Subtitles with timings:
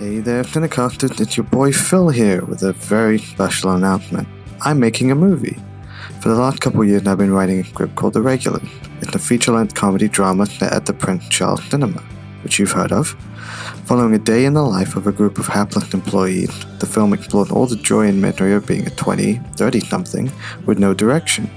[0.00, 1.20] Hey there, Cinecasters.
[1.20, 4.26] It's your boy Fil here with a very special announcement.
[4.62, 5.58] I'm making a movie.
[6.22, 8.66] For the last couple years, I've been writing a script called The Regulars.
[9.02, 12.00] It's a feature length comedy drama set at the Prince Charles Cinema,
[12.42, 13.08] which you've heard of.
[13.84, 16.48] Following a day in the life of a group of hapless employees,
[16.78, 20.32] the film explores all the joy and misery of being a 20, 30 something
[20.64, 21.50] with no direction.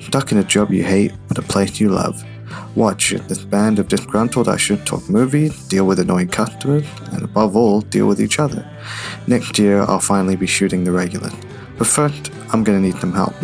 [0.00, 2.24] Stuck in a job you hate, but a place you love.
[2.74, 7.80] Watch this band of disgruntled ushers talk movies, deal with annoying customers, and above all,
[7.80, 8.68] deal with each other.
[9.26, 11.30] Next year, I'll finally be shooting the regular.
[11.78, 13.34] But first, I'm gonna need some help.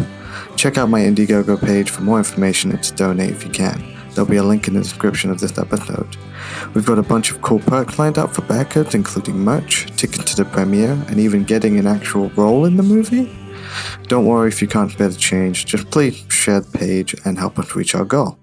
[0.57, 3.83] Check out my Indiegogo page for more information and to donate if you can.
[4.11, 6.17] There'll be a link in the description of this episode.
[6.75, 10.45] We've got a bunch of cool perks lined up for backers, including merch, tickets to
[10.45, 13.33] the premiere, and even getting an actual role in the movie.
[14.09, 17.59] Don't worry if you can't bear the change, just please share the page and help
[17.59, 18.39] us reach our goal.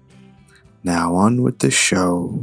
[0.82, 2.40] Now on with the show.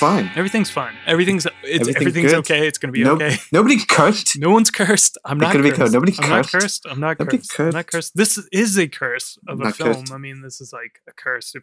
[0.00, 0.30] Fine.
[0.34, 0.94] Everything's fine.
[1.06, 2.38] Everything's it's, Everything's everything's good.
[2.40, 2.66] okay.
[2.66, 3.36] It's gonna be No- okay.
[3.52, 4.38] Nobody cursed.
[4.38, 5.16] No one's cursed.
[5.24, 5.74] I'm not cursed.
[5.76, 5.92] cursed.
[5.92, 6.52] Nobody's I'm cursed.
[6.54, 6.86] not cursed.
[6.90, 7.60] I'm not Nobody's cursed.
[7.60, 8.12] I'm not cursed.
[8.14, 8.16] cursed.
[8.16, 9.94] This is a curse of a film.
[9.94, 10.12] cursed.
[10.12, 11.62] I mean, this is like a curse, if,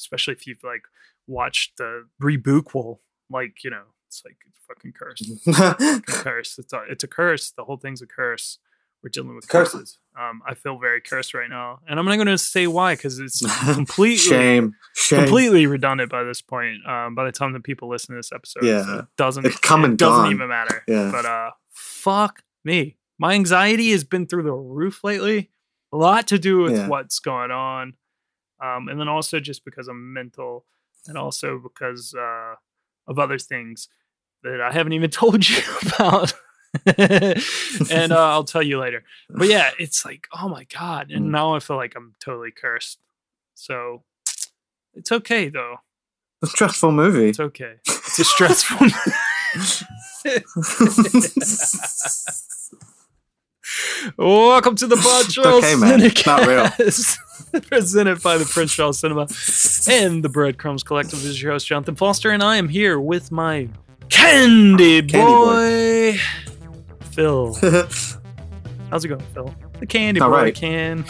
[0.00, 0.82] especially if you've like
[1.28, 2.98] watched the rebootquel.
[3.30, 5.30] Like you know, it's like it's fucking cursed.
[5.56, 6.58] Fucking curse.
[6.58, 7.50] It's a it's a curse.
[7.56, 8.58] The whole thing's a curse.
[9.02, 9.72] We're dealing with Curse.
[9.72, 9.98] curses.
[10.18, 13.18] Um, I feel very cursed right now, and I'm not going to say why because
[13.18, 13.42] it's
[13.74, 14.74] completely Shame.
[14.94, 15.20] Shame.
[15.24, 16.86] completely redundant by this point.
[16.86, 18.98] Um, by the time that people listen to this episode, so Yeah.
[19.00, 20.32] it doesn't It's come it and doesn't gone.
[20.32, 20.82] even matter.
[20.88, 21.10] Yeah.
[21.12, 25.50] But uh, fuck me, my anxiety has been through the roof lately.
[25.92, 26.88] A lot to do with Yeah.
[26.88, 27.92] what's going on,
[28.62, 30.64] um, and then also just because I'm mental,
[31.06, 32.54] and also because uh,
[33.06, 33.88] of other things
[34.42, 35.60] that I haven't even told you
[35.94, 36.32] about.
[37.90, 39.04] and uh, I'll tell you later.
[39.30, 41.10] But yeah, it's like, oh my god!
[41.10, 41.30] And Mm.
[41.30, 42.98] now I feel like I'm totally cursed.
[43.54, 44.02] So
[44.94, 45.76] it's okay though.
[46.42, 47.30] It's a stressful movie.
[47.30, 47.76] It's okay.
[47.86, 48.86] It's a stressful.
[54.16, 56.00] Welcome to the Pod Charles okay, man.
[56.00, 56.64] It's not real.
[56.66, 57.18] Cinecast,
[57.68, 59.26] presented by the Prince Charles Cinema
[59.88, 61.18] and the Breadcrumbs Collective.
[61.20, 63.68] This is your host Jonathan Foster, and I am here with my
[64.08, 66.20] candy boy, Candy
[67.16, 67.54] Fil.
[68.90, 69.52] How's it going, Fil?
[69.80, 70.54] The candy All boy right.
[70.54, 71.04] can.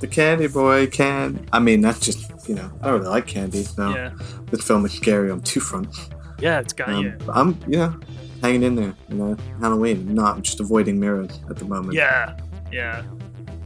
[0.00, 1.46] the candy boy can.
[1.52, 2.70] I mean, that's just you know.
[2.82, 4.10] I don't really like candy, so Yeah,
[4.50, 6.08] this film is scary on two fronts.
[6.40, 7.18] yeah, it's got Um, you.
[7.32, 8.00] I'm you know
[8.40, 8.94] hanging in there.
[9.10, 10.14] You know, Halloween.
[10.14, 11.92] Not just avoiding mirrors at the moment.
[11.94, 12.36] Yeah,
[12.72, 13.02] yeah.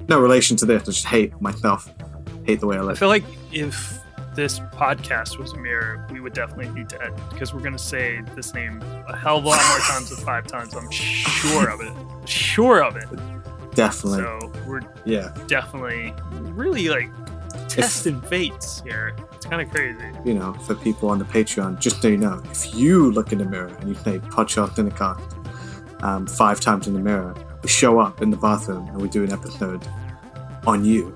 [0.09, 0.83] No relation to this.
[0.83, 1.91] I just hate myself.
[2.45, 2.97] Hate the way I look.
[2.97, 3.99] I feel like if
[4.35, 8.55] this podcast was a mirror, we would definitely be dead because we're gonna say this
[8.55, 10.75] name a hell of a lot more times than five times.
[10.75, 12.29] I'm sure of it.
[12.29, 13.09] Sure of it.
[13.75, 14.19] Definitely.
[14.19, 15.35] So we're yeah.
[15.47, 16.15] definitely
[16.53, 17.11] really like
[17.69, 19.15] testing fates here.
[19.33, 20.05] It's kind of crazy.
[20.25, 23.39] You know, for people on the Patreon, just so you know, if you look in
[23.39, 25.21] the mirror and you say "Podcast in the car"
[26.01, 29.25] um, five times in the mirror, we show up in the bathroom and we do
[29.25, 29.87] an episode
[30.67, 31.15] on you.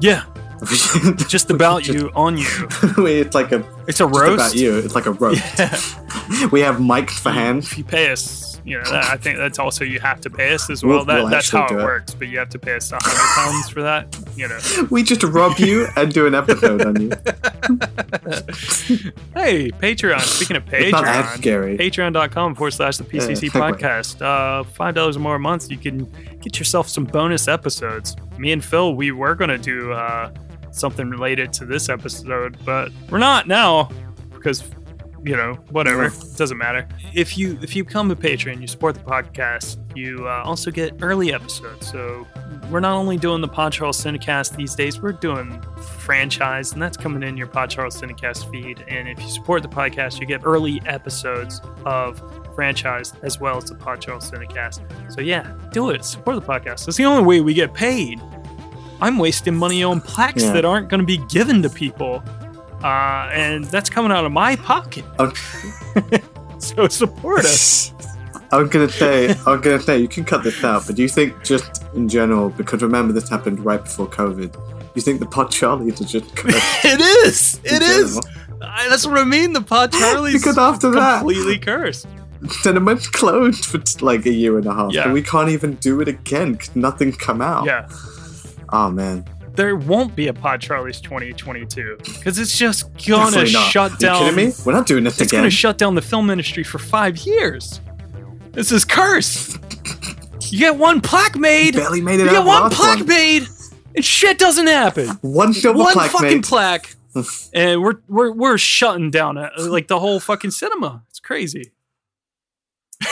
[0.00, 0.24] Yeah,
[1.28, 2.46] just about Just- you on you.
[3.06, 4.34] it's like a It's a roast.
[4.34, 4.78] about you.
[4.78, 5.42] It's like a roast.
[5.58, 6.46] Yeah.
[6.52, 7.70] we have mics for hands.
[7.72, 10.52] If you pay us, you know, that, I think that's also you have to pay
[10.54, 11.04] us as We'll- well.
[11.06, 11.76] that, we'll that's how it it.
[11.76, 12.14] works.
[12.14, 14.16] But you have to pay us a hundred pounds for that.
[14.36, 14.58] You know.
[14.90, 17.08] We just rob you and do an episode on you.
[19.34, 20.20] hey, Patreon.
[20.20, 24.22] Speaking of It's not that Patreon, patreon.com forward slash the PCC Yeah, podcast.
[24.22, 26.04] Uh, $5 or more a month, you can
[26.40, 28.16] get yourself some bonus episodes.
[28.38, 30.30] Me and Phil, we were going to do uh,
[30.72, 33.90] something related to this episode, but we're not now
[34.32, 34.62] because
[35.24, 36.88] you know whatever it doesn't matter.
[37.14, 40.94] If you if you become a patron you support the podcast you uh, also get
[41.02, 41.90] early episodes.
[41.90, 42.26] So
[42.70, 45.60] we're not only doing the pod charles cinecast these days we're doing
[45.98, 48.84] franchise and that's coming in your pod charles cinecast feed.
[48.88, 52.22] And if you support the podcast you get early episodes of
[52.54, 55.12] franchise as well as the pod charles cinecast.
[55.12, 56.04] So yeah do it.
[56.04, 56.88] Support the podcast.
[56.88, 58.20] It's the only way we get paid
[59.02, 60.52] i'm wasting money on plaques Yeah.
[60.52, 62.22] that aren't going to be given to people
[62.82, 65.04] uh, and that's coming out of my pocket.
[65.18, 65.30] Oh.
[66.58, 67.92] so support us.
[68.52, 71.08] I'm gonna say, I was gonna say, you can cut this out, but do you
[71.08, 74.56] think just in general, because remember this happened right before COVID,
[74.94, 76.56] You think the Pod Charlies are just cursed?
[76.84, 77.60] It is.
[77.64, 78.18] It is.
[78.62, 79.52] I, that's what I mean.
[79.52, 82.06] The Pod Charlie's Because after that- completely cursed.
[82.48, 84.92] Cinema's closed for like a year and a half.
[84.94, 85.04] Yeah.
[85.04, 87.66] And we can't even do it again because nothing come out.
[87.66, 87.86] Yeah.
[88.72, 89.24] Oh man.
[89.54, 94.22] There won't be a Pod Charlie's 2022 because it's just gonna shut Are down.
[94.26, 94.54] you kidding me?
[94.64, 95.40] We're not doing this It's again.
[95.40, 97.80] gonna shut down the film industry for five years.
[98.52, 99.58] This is cursed.
[100.50, 101.74] You get one plaque made.
[101.74, 103.06] Barely made it You get one plaque one.
[103.08, 103.46] made,
[103.94, 105.08] and shit doesn't happen.
[105.20, 106.44] One silver one plaque, fucking mate.
[106.44, 106.94] plaque,
[107.54, 111.02] and we're we're we're shutting down uh, like the whole fucking cinema.
[111.10, 111.72] It's crazy.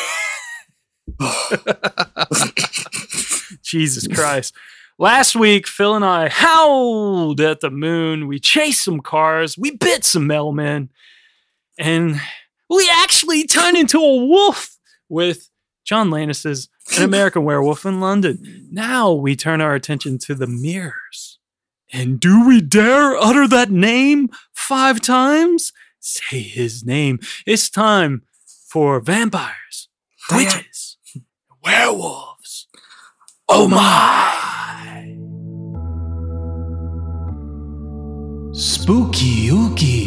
[3.62, 4.54] Jesus Christ.
[5.00, 8.26] Last week, Fil and I howled at the moon.
[8.26, 9.56] We chased some cars.
[9.56, 10.88] We bit some mailmen.
[11.78, 12.20] And
[12.68, 14.76] we actually turned into a wolf
[15.08, 15.50] with
[15.84, 18.68] John Landis's An American Werewolf in London.
[18.72, 21.38] Now we turn our attention to the mirrors.
[21.92, 25.72] And do we dare utter that name five times?
[26.00, 27.20] Say his name.
[27.46, 28.22] It's time
[28.68, 29.88] for vampires,
[30.30, 30.96] witches,
[31.62, 32.66] werewolves.
[33.48, 34.57] Oh my!
[38.58, 40.02] Spooky ooky.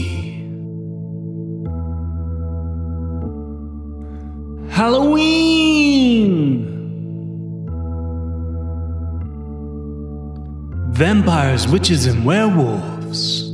[4.70, 6.66] Halloween!
[10.92, 13.54] Vampires, witches, and werewolves.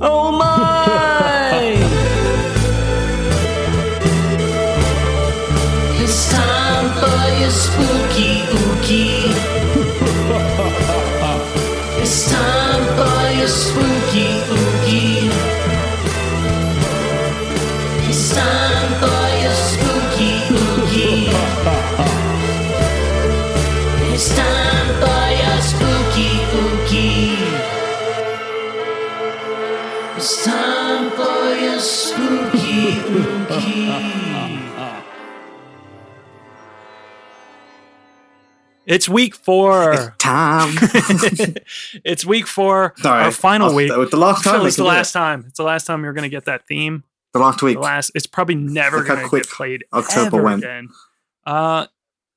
[0.00, 1.76] Oh my!
[6.02, 8.29] It's time for your spooky
[12.12, 14.26] it's time for your spooky
[14.56, 15.30] ookie.
[18.10, 21.30] It's time for your spooky ookie.
[24.12, 27.38] it's time for your spooky ookie.
[30.16, 34.79] It's time for your spooky ookie.
[38.90, 40.14] It's week four.
[40.18, 40.74] Time.
[42.04, 42.92] it's week four.
[42.98, 43.88] Sorry, our final I'll- week.
[44.10, 45.18] the last time it's the last it.
[45.18, 45.44] time.
[45.46, 47.04] It's the last time you're going to get that theme.
[47.32, 47.76] the last week.
[47.76, 48.10] The last.
[48.16, 50.64] It's probably never going to get played October ever went.
[50.64, 50.88] again.
[51.46, 51.86] Uh,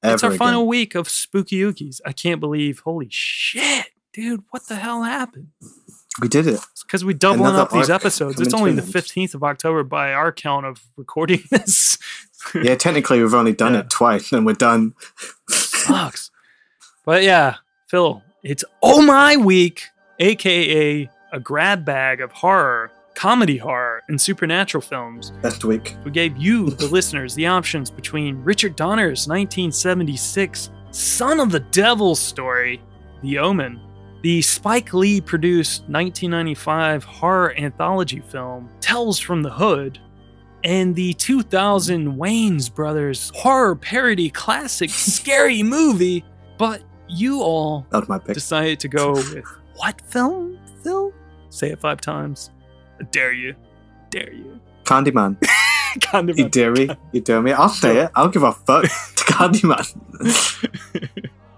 [0.04, 2.02] it's our Ever final week of Spooky Ookies.
[2.06, 2.80] I can't believe.
[2.82, 4.44] Holy shit, dude!
[4.52, 5.48] What the hell happened?
[6.22, 6.60] We did it.
[6.86, 8.40] Because we doubling Another up these episodes.
[8.40, 11.98] It's only the fifteenth of October by our count of recording this.
[12.54, 13.80] Yeah, technically we've only done Yeah.
[13.80, 14.94] it twice and we're done.
[15.50, 16.30] sucks.
[17.06, 17.56] But yeah,
[17.88, 19.90] Fil, it's Oh My Week,
[20.20, 25.32] aka a grab bag of horror, comedy horror, and supernatural films.
[25.42, 25.96] Best week.
[26.06, 32.16] We gave you, the listeners, the options between Richard Donner's 1976 Son of the Devil
[32.16, 32.80] story,
[33.24, 33.82] The Omen,
[34.22, 40.00] the Spike Lee produced 1995 horror anthology film Tales from the Hood,
[40.64, 46.24] and the 2000 Wayans Brothers horror parody classic Scary Movie.
[46.58, 48.34] But you all That was my pick.
[48.34, 49.44] decided to go with
[49.76, 51.14] what film, Fil?
[51.50, 52.50] Say it five times.
[53.00, 53.56] I dare you.
[54.10, 54.60] Dare you.
[54.84, 55.38] Candyman.
[56.02, 56.90] kind You dare me?
[57.12, 57.52] You dare me?
[57.54, 58.12] I'll say it.
[58.16, 58.84] I don't give a fuck.
[58.84, 58.90] to
[59.34, 59.86] Candyman.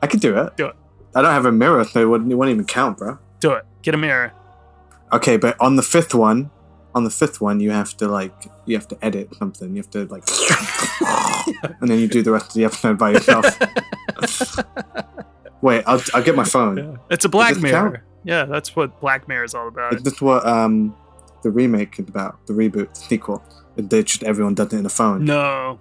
[0.01, 0.55] I can do it.
[0.57, 0.75] Do it.
[1.15, 3.17] I don't have a mirror, so it wouldn't, it wouldn't even count, bro.
[3.39, 3.65] Do it.
[3.81, 4.33] Get a mirror.
[5.13, 6.51] Okay, but on the fifth one,
[6.93, 8.33] on the fifth one, you have to like,
[8.65, 9.69] you have to edit something.
[9.69, 10.23] You have to like,
[11.81, 13.45] and then you do the rest of the episode by yourself.
[15.61, 16.77] Wait, I'll, I'll get my phone.
[16.77, 16.95] Yeah.
[17.09, 17.91] It's a black mirror.
[17.91, 18.03] count?
[18.23, 19.93] Yeah, that's what Black Mirror is all about.
[19.93, 20.95] Is this what um
[21.43, 22.45] the remake is about?
[22.47, 23.43] The reboot, the sequel?
[23.75, 25.25] They just everyone does it in a phone.
[25.25, 25.79] No.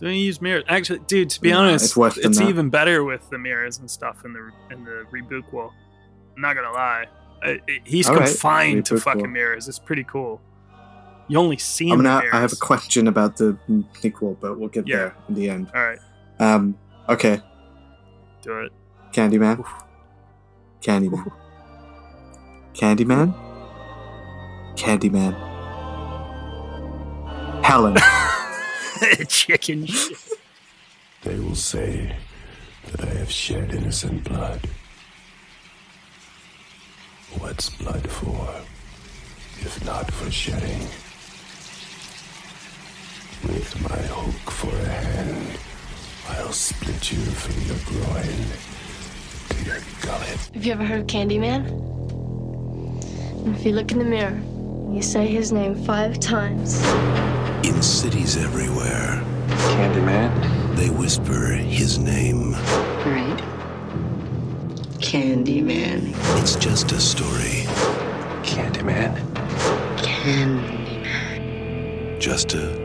[0.00, 0.64] Don't use mirrors.
[0.68, 3.90] Actually, dude, to be Nah, honest, it's worse it's even better with the mirrors and
[3.90, 5.70] stuff in the in the rebootquel.
[6.34, 7.06] I'm not gonna lie.
[7.42, 9.00] I, I- he's All right, confined to rebootquel.
[9.02, 9.68] fucking mirrors.
[9.68, 10.40] It's pretty cool.
[11.28, 13.56] You only see I'm the I have a question about the
[14.00, 14.96] sequel, but we'll get Yeah.
[14.96, 15.70] there in the end.
[15.74, 15.98] All right,
[16.40, 16.76] Um.
[17.08, 17.40] Okay.
[18.46, 18.72] Do it.
[19.12, 19.64] Candyman.
[20.80, 21.32] Candyman.
[22.74, 23.34] Candyman.
[24.76, 25.34] Candyman.
[27.64, 27.96] Helen.
[29.28, 30.16] Chicken shit.
[31.22, 32.14] They will say
[32.92, 34.60] that I have shed innocent blood.
[37.38, 38.48] What's blood for,
[39.58, 40.86] if not for shedding?
[43.42, 45.58] With my hook for a hand,
[46.28, 48.46] I'll split you from your groin
[49.48, 50.50] to your gullet.
[50.54, 51.64] Have you ever heard of Candyman?
[53.54, 54.40] If you look in the mirror,
[54.92, 56.82] you say his name five times.
[57.64, 59.22] In cities everywhere,
[59.76, 60.76] Candyman.
[60.76, 62.52] they whisper his name.
[62.52, 63.42] Right.
[64.98, 66.12] Candyman.
[66.40, 67.64] It's just a story.
[68.42, 69.14] Candyman.
[69.98, 71.06] Candyman.
[72.20, 72.84] Just a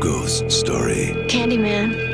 [0.00, 1.14] ghost story.
[1.28, 2.11] Candyman.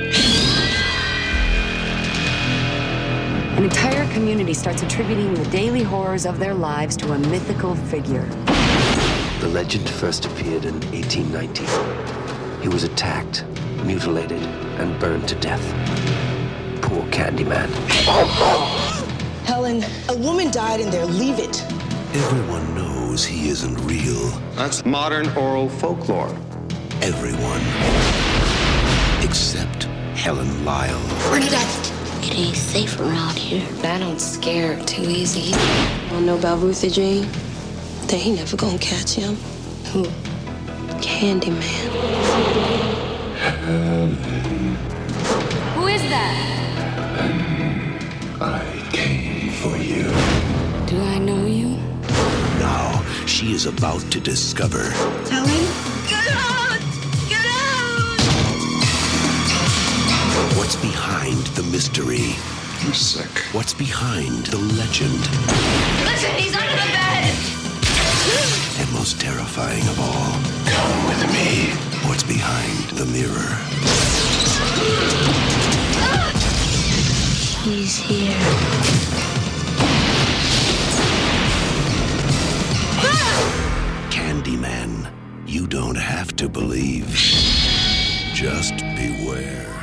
[3.58, 8.24] An entire community starts attributing the daily horrors of their lives to a mythical figure.
[9.40, 12.62] The legend first appeared in 1890.
[12.62, 13.44] He was attacked,
[13.82, 14.40] mutilated,
[14.78, 15.60] and burned to death.
[16.82, 17.68] Poor Candyman.
[19.44, 21.06] Helen, a woman died in there.
[21.06, 21.60] Leave it.
[22.14, 24.28] Everyone knows he isn't real.
[24.54, 26.30] That's modern oral folklore.
[27.02, 27.62] Everyone.
[29.28, 29.82] Except
[30.16, 31.02] Helen Lyle.
[31.28, 31.92] Bernadette.
[31.92, 31.98] It
[32.32, 33.66] ain't safe around here.
[33.85, 35.52] I don't scare too easy.
[36.11, 37.28] Wanna know about Ruthie Jean?
[38.06, 39.37] They ain't never gonna catch him.
[39.92, 40.04] Who?
[41.00, 41.62] Candyman.
[45.75, 46.35] Who is that?
[48.40, 50.04] I came for you.
[50.87, 51.76] Do I know you?
[52.58, 54.90] Now she is about to discover
[55.30, 55.66] Helen?
[56.08, 56.57] Get
[60.58, 62.34] what's behind the mystery.
[62.84, 63.30] I'm sick.
[63.52, 65.20] What's behind the legend.
[66.04, 67.34] Listen, he's under the bed!
[68.80, 70.32] And most terrifying of all,
[70.66, 71.70] Come with me.
[72.08, 73.54] what's behind the mirror.
[77.64, 79.38] He's here.
[84.10, 85.10] Candyman.
[85.46, 87.08] You don't have to believe.
[88.34, 89.77] Just beware.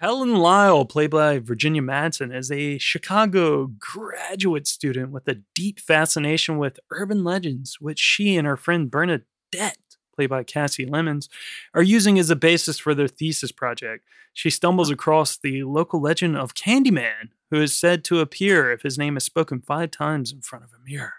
[0.00, 6.56] Helen Lyle, played by Virginia Madsen, is a Chicago graduate student with a deep fascination
[6.56, 11.28] with urban legends, which she and her friend Bernadette, played by Kasi Lemmons,
[11.74, 14.04] are using as a basis for their thesis project.
[14.32, 18.98] She stumbles across the local legend of Candyman, who is said to appear if his
[18.98, 21.14] name is spoken five times in front of a mirror.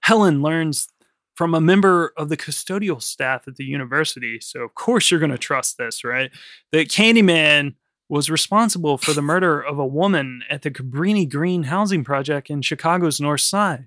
[0.00, 0.88] Helen learns
[1.36, 5.30] from a member of the custodial staff at the university, so of course you're going
[5.30, 6.32] to trust this, right?
[6.72, 7.76] That Candyman
[8.10, 12.60] was responsible for the murder of a woman at the Cabrini Green housing project in
[12.60, 13.86] Chicago's North Side.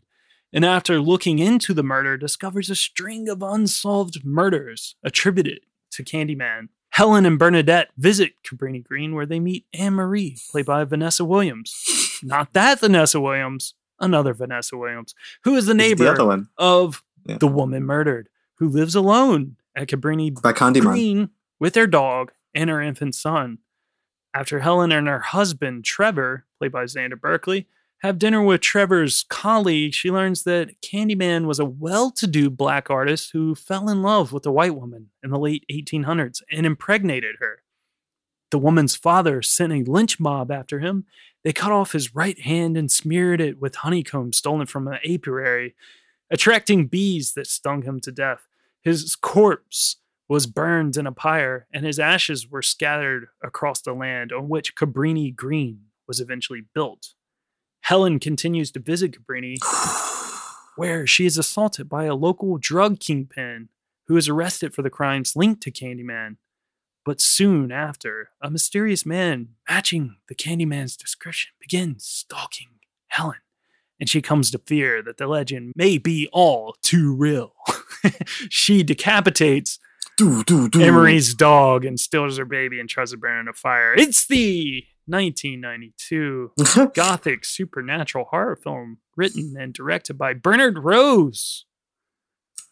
[0.53, 5.59] And after looking into the murder, discovers a string of unsolved murders attributed
[5.91, 6.69] to Candyman.
[6.91, 12.19] Helen and Bernadette visit Cabrini Green where they meet Anne Marie, played by Vanessa Williams.
[12.23, 17.39] Not that Vanessa Williams, another Vanessa Williams, who is the neighbor the of Yeah.
[17.39, 20.53] the woman murdered, who lives alone at Cabrini By.
[20.93, 23.57] Green with their dog and her infant son.
[24.33, 27.67] After Helen and her husband, Trevor, played by Xander Berkeley,
[27.99, 32.89] have dinner with Trevor's colleague, she learns that Candyman was a well to do black
[32.89, 37.37] artist who fell in love with a white woman in the late 1800s and impregnated
[37.39, 37.61] her.
[38.51, 41.05] The woman's father sent a lynch mob after him.
[41.43, 45.75] They cut off his right hand and smeared it with honeycomb stolen from an apiary,
[46.29, 48.47] attracting bees that stung him to death.
[48.81, 49.97] His corpse
[50.33, 54.75] was burned in a pyre, and his ashes were scattered across the land on which
[54.75, 57.13] Cabrini Green was eventually built.
[57.81, 59.57] Helen continues to visit Cabrini,
[60.75, 63.69] where she is assaulted by a local drug kingpin
[64.07, 66.37] who is arrested for the crimes linked to Candyman.
[67.05, 73.37] But soon after, a mysterious man matching the Candyman's description begins stalking Helen,
[73.99, 77.53] and she comes to fear that the legend may be all too real.
[78.49, 79.77] she decapitates
[80.17, 80.81] Do, do, do.
[80.81, 83.93] Anne Marie's dog and steals her baby and tries to burn it in a fire.
[83.95, 86.51] It's the 1992
[86.93, 91.65] gothic supernatural horror film written and directed by Bernard Rose,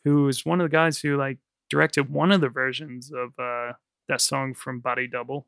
[0.03, 3.74] who is one of the guys who like directed one of the versions of uh,
[4.07, 5.48] that song from Body Double.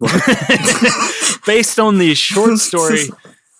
[1.46, 3.08] Based on the short story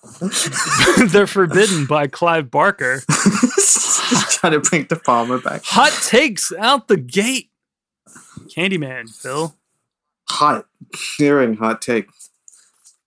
[0.21, 3.03] "The Forbidden by Clive Barker.
[4.43, 5.63] Trying to bring the farmer back.
[5.67, 7.51] Hot takes out the gate.
[8.49, 9.55] Candyman, Fil.
[10.31, 10.67] Hot,
[11.17, 12.09] hearing hot take.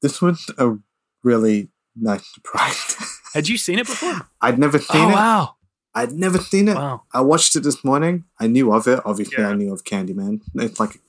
[0.01, 0.77] This was a
[1.23, 2.95] really nice surprise.
[3.33, 4.29] Had you seen it before?
[4.39, 5.13] I'd never seen oh it.
[5.13, 5.55] wow.
[5.93, 6.75] I'd never seen it.
[6.75, 7.01] Wow.
[7.13, 8.23] I watched it this morning.
[8.39, 9.01] I knew of it.
[9.03, 9.49] Obviously, Yeah.
[9.49, 10.39] I knew of Candyman.
[10.55, 11.01] It's like,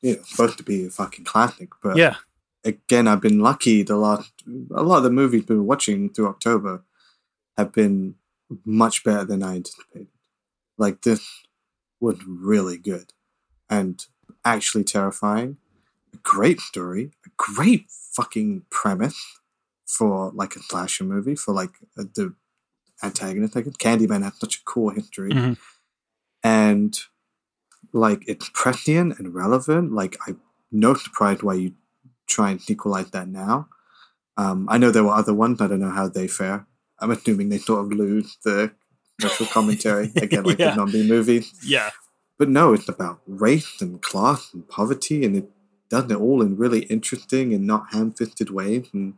[0.00, 1.70] you know, supposed to be a fucking classic.
[1.82, 2.16] But Yeah.
[2.64, 3.82] again, I've been lucky.
[3.82, 4.30] The last,
[4.72, 6.84] a lot of the movies we've been watching through October
[7.56, 8.14] have been
[8.64, 10.08] much better than I anticipated.
[10.78, 11.26] Like this
[12.00, 13.12] was really good
[13.70, 14.04] and
[14.44, 15.56] actually terrifying.
[16.14, 19.38] A great story, a great fucking premise
[19.86, 22.34] for like a slasher movie for like a, the
[23.02, 23.54] antagonist.
[23.54, 25.56] Like Candyman has such a cool history, Mhm.
[26.42, 26.98] and
[27.92, 29.92] like it's prescient and relevant.
[29.92, 30.40] Like I'm
[30.70, 31.74] no surprise why you
[32.26, 33.68] try and equalize that now.
[34.36, 35.60] Um, I know there were other ones.
[35.60, 36.66] I don't know how they fare.
[37.02, 38.72] I'm assuming they sort of lose the
[39.20, 40.70] social commentary again, like Yeah.
[40.70, 41.52] the zombie movies.
[41.64, 41.90] Yeah.
[42.38, 45.50] But no, it's about race and class and poverty, and it
[45.90, 48.86] does it all in really interesting and not ham-fisted ways.
[48.92, 49.14] And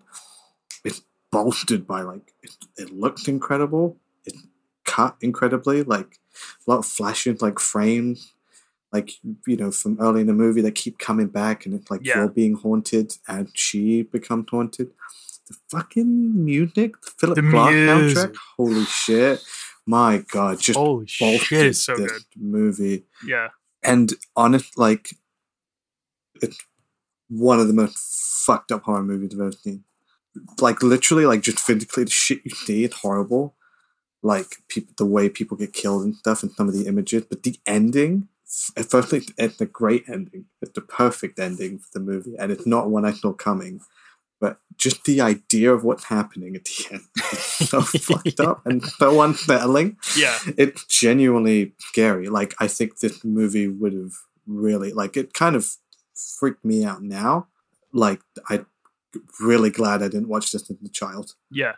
[0.84, 3.96] it's bolstered by like it, it looks incredible.
[4.26, 4.42] It's
[4.84, 6.18] cut incredibly, like
[6.66, 8.34] a lot of flashes, like frames,
[8.92, 9.12] like
[9.46, 12.16] you know from early in the movie that keep coming back, and it's like Yeah.
[12.18, 14.90] you're being haunted and she becomes haunted.
[15.48, 18.30] The fucking music, the Philip The Glass music.
[18.30, 19.42] soundtrack, holy shit!
[19.86, 22.22] My God, just Holy shit, it's so this good.
[22.36, 23.48] movie Yeah.
[23.82, 25.10] and honest, like
[26.40, 26.58] it's
[27.28, 27.96] one of the most
[28.46, 29.84] fucked up horror movies I've ever seen.
[30.60, 33.54] Like literally, like just physically, the shit you see is horrible.
[34.22, 37.24] Like people, the way people get killed and stuff, and some of the images.
[37.28, 38.28] But the ending,
[38.88, 40.46] firstly, it's a great ending.
[40.62, 43.80] It's the perfect ending for the movie, and it's not one I saw coming.
[44.44, 47.00] But just the idea of what's happening at the end
[47.32, 47.38] is
[47.70, 50.36] so fucked up and so unsettling Yeah.
[50.58, 52.28] it's genuinely scary.
[52.28, 54.12] Like I think this movie would have
[54.46, 55.64] really like it kind of
[56.38, 57.46] freaked me out now.
[57.92, 58.20] Like
[58.50, 58.66] I'm
[59.40, 61.34] really glad I didn't watch this as a child.
[61.50, 61.76] Yeah.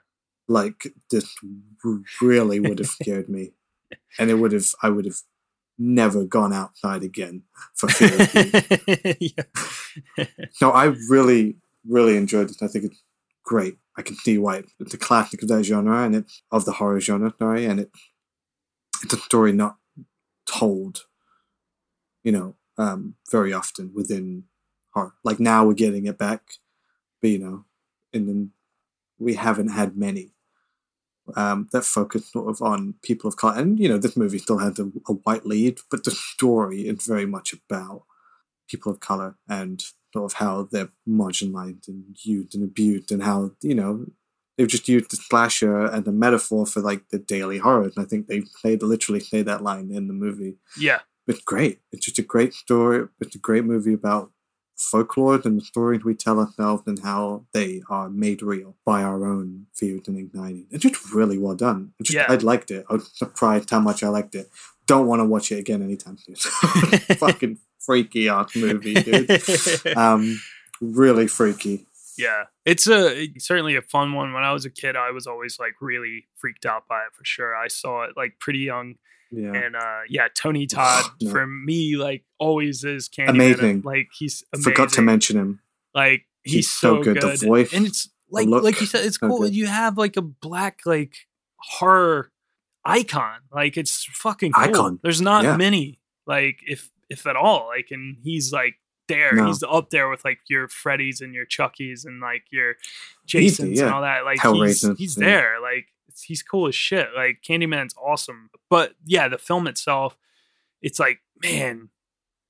[0.49, 1.33] Like this
[2.21, 3.53] really would have scared me.
[4.19, 5.21] And it would have I would have
[5.79, 7.43] never gone outside again
[7.75, 9.31] for fear of being
[10.63, 11.57] no, I really,
[11.89, 12.63] really enjoyed it.
[12.63, 13.03] I think it's
[13.45, 13.79] great.
[13.97, 17.01] I can see why it's a classic of that genre and it's of the horror
[17.01, 17.91] genre, sorry, and it
[19.03, 19.77] it's a story not
[20.47, 21.05] told,
[22.25, 24.45] you know, um, very often within
[24.93, 25.15] horror.
[25.25, 26.43] Like now we're getting it back,
[27.21, 27.65] but you know,
[28.13, 28.51] and then
[29.19, 30.33] we haven't had many
[31.35, 33.59] um, that focus sort of on people of color.
[33.59, 37.07] And you know, this movie still has a, a white lead, but the story is
[37.07, 38.05] very much about
[38.69, 39.83] people of color and
[40.13, 44.07] sort of how they're marginalized and used and abused and how you know
[44.57, 47.97] they've just used the slasher as a metaphor for like the daily horrors.
[47.97, 50.57] And I think they they literally say that line in the movie.
[50.79, 51.01] Yeah.
[51.27, 51.81] It's great.
[51.93, 53.09] It's just a great story.
[53.21, 54.31] It's a great movie about
[54.77, 59.25] folklore and the stories we tell ourselves and how they are made real by our
[59.27, 60.67] own fears and anxiety.
[60.71, 61.93] It's just really well done.
[62.03, 62.27] Just, Yeah.
[62.29, 62.85] I liked it.
[62.89, 64.51] I was surprised how much I liked it.
[64.87, 66.37] Don't want to watch it again anytime soon.
[67.17, 69.31] Fucking freaky ass movie, dude.
[69.97, 70.41] um,
[70.81, 71.87] really freaky.
[72.19, 74.33] Yeah, it's a certainly a fun one.
[74.33, 77.25] When I was a kid, I was always like really freaked out by it for
[77.25, 77.55] sure.
[77.55, 78.95] I saw it like pretty young,
[79.31, 79.53] Yeah.
[79.53, 81.31] and uh yeah, Tony Todd No.
[81.31, 83.29] for me like always is Candyman.
[83.31, 83.83] Amazing.
[83.83, 84.73] Like he's amazing.
[84.73, 85.61] Forgot to mention him.
[85.95, 87.21] like he's, He's so, so good.
[87.21, 87.39] good.
[87.39, 89.41] The voice, and it's like look, like you said, it's cool.
[89.41, 89.55] good.
[89.55, 91.15] You have like a black like
[91.59, 92.31] horror
[92.85, 93.41] icon.
[93.53, 94.65] Like it's fucking cool.
[94.65, 95.01] Icon.
[95.03, 95.57] There's not Yeah.
[95.59, 97.69] many like if if at all.
[97.69, 98.75] Like and he's like
[99.09, 99.33] there.
[99.35, 99.47] No.
[99.47, 102.73] He's up there with like your Freddy's and your Chuckies and like your
[103.27, 104.25] Easy, Jasons and all that.
[104.25, 105.27] Like he's, he's yeah.
[105.27, 105.61] there.
[105.61, 107.09] Like it's, he's cool as shit.
[107.17, 108.51] Like Candyman's awesome.
[108.69, 110.17] But yeah, the film itself,
[110.83, 111.91] it's like man,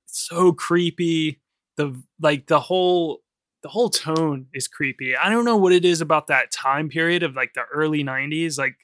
[0.07, 1.41] it's so creepy.
[1.77, 3.23] The like the whole
[3.63, 5.17] the whole tone is creepy.
[5.17, 8.59] I don't know what it is about that time period of like the early 90s.
[8.59, 8.77] Like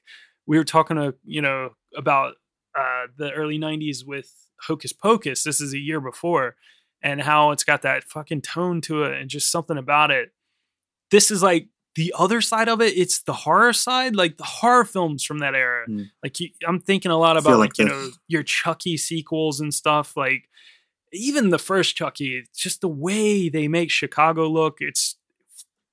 [0.46, 2.34] we were talking to, you know, about
[2.76, 4.32] uh the early 90s with
[4.66, 5.44] Hocus Pocus.
[5.44, 6.56] This is a year before
[7.02, 10.32] and how it's got that fucking tone to it and just something about it.
[11.10, 12.96] This is like the other side of it.
[12.96, 15.86] It's the horror side, like the horror films from that era.
[15.88, 16.10] Mm.
[16.22, 19.74] Like you, I'm thinking a lot about like, like you know your Chucky sequels and
[19.74, 20.16] stuff.
[20.16, 20.48] Like
[21.12, 24.78] even the first Chucky, just the way they make Chicago look.
[24.80, 25.16] It's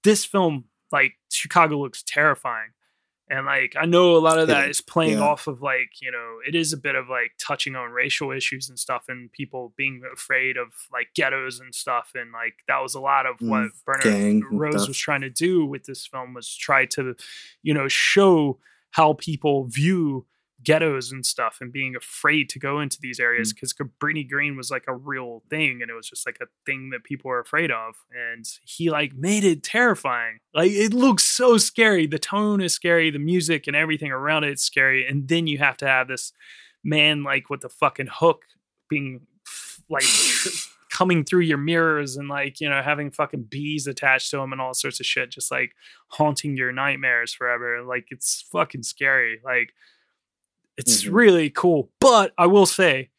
[0.04, 2.70] this film, like Chicago looks terrifying.
[3.30, 5.26] And like I know a lot of that is, playing yeah.
[5.26, 8.70] off of like, you know, it is a bit of like touching on racial issues
[8.70, 12.12] and stuff and people being afraid of like ghettos and stuff.
[12.16, 15.66] And like that was a lot of what Mm, Bernard Rose was trying to do
[15.66, 17.16] with this film was try to,
[17.62, 18.60] you know, show
[18.92, 20.26] how people view
[20.64, 23.24] ghettos and stuff and being afraid to go into these Mm.
[23.24, 26.48] areas because Cabrini Green was like a real thing and it was just like a
[26.66, 30.40] thing that people were afraid of and he like made it terrifying.
[30.54, 32.08] Like it looks so scary.
[32.08, 33.10] The tone is scary.
[33.10, 36.34] The music and everything around it is scary and then you have to have this
[36.84, 38.44] man like with the fucking hook
[38.90, 39.22] being
[39.90, 40.04] like
[40.92, 44.60] coming through your mirrors and like you know having fucking bees attached to him and
[44.60, 45.74] all sorts of shit just like
[46.10, 47.82] haunting your nightmares forever.
[47.84, 49.40] Like it's fucking scary.
[49.44, 49.74] Like
[50.80, 51.14] it's Mhm.
[51.14, 53.10] really cool but i will say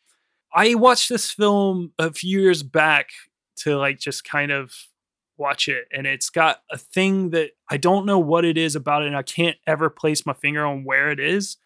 [0.54, 3.10] i watched this film a few years back
[3.56, 4.74] to like just kind of
[5.36, 9.02] watch it and it's got a thing that i don't know what it is about
[9.02, 11.56] it and i can't ever place my finger on where it is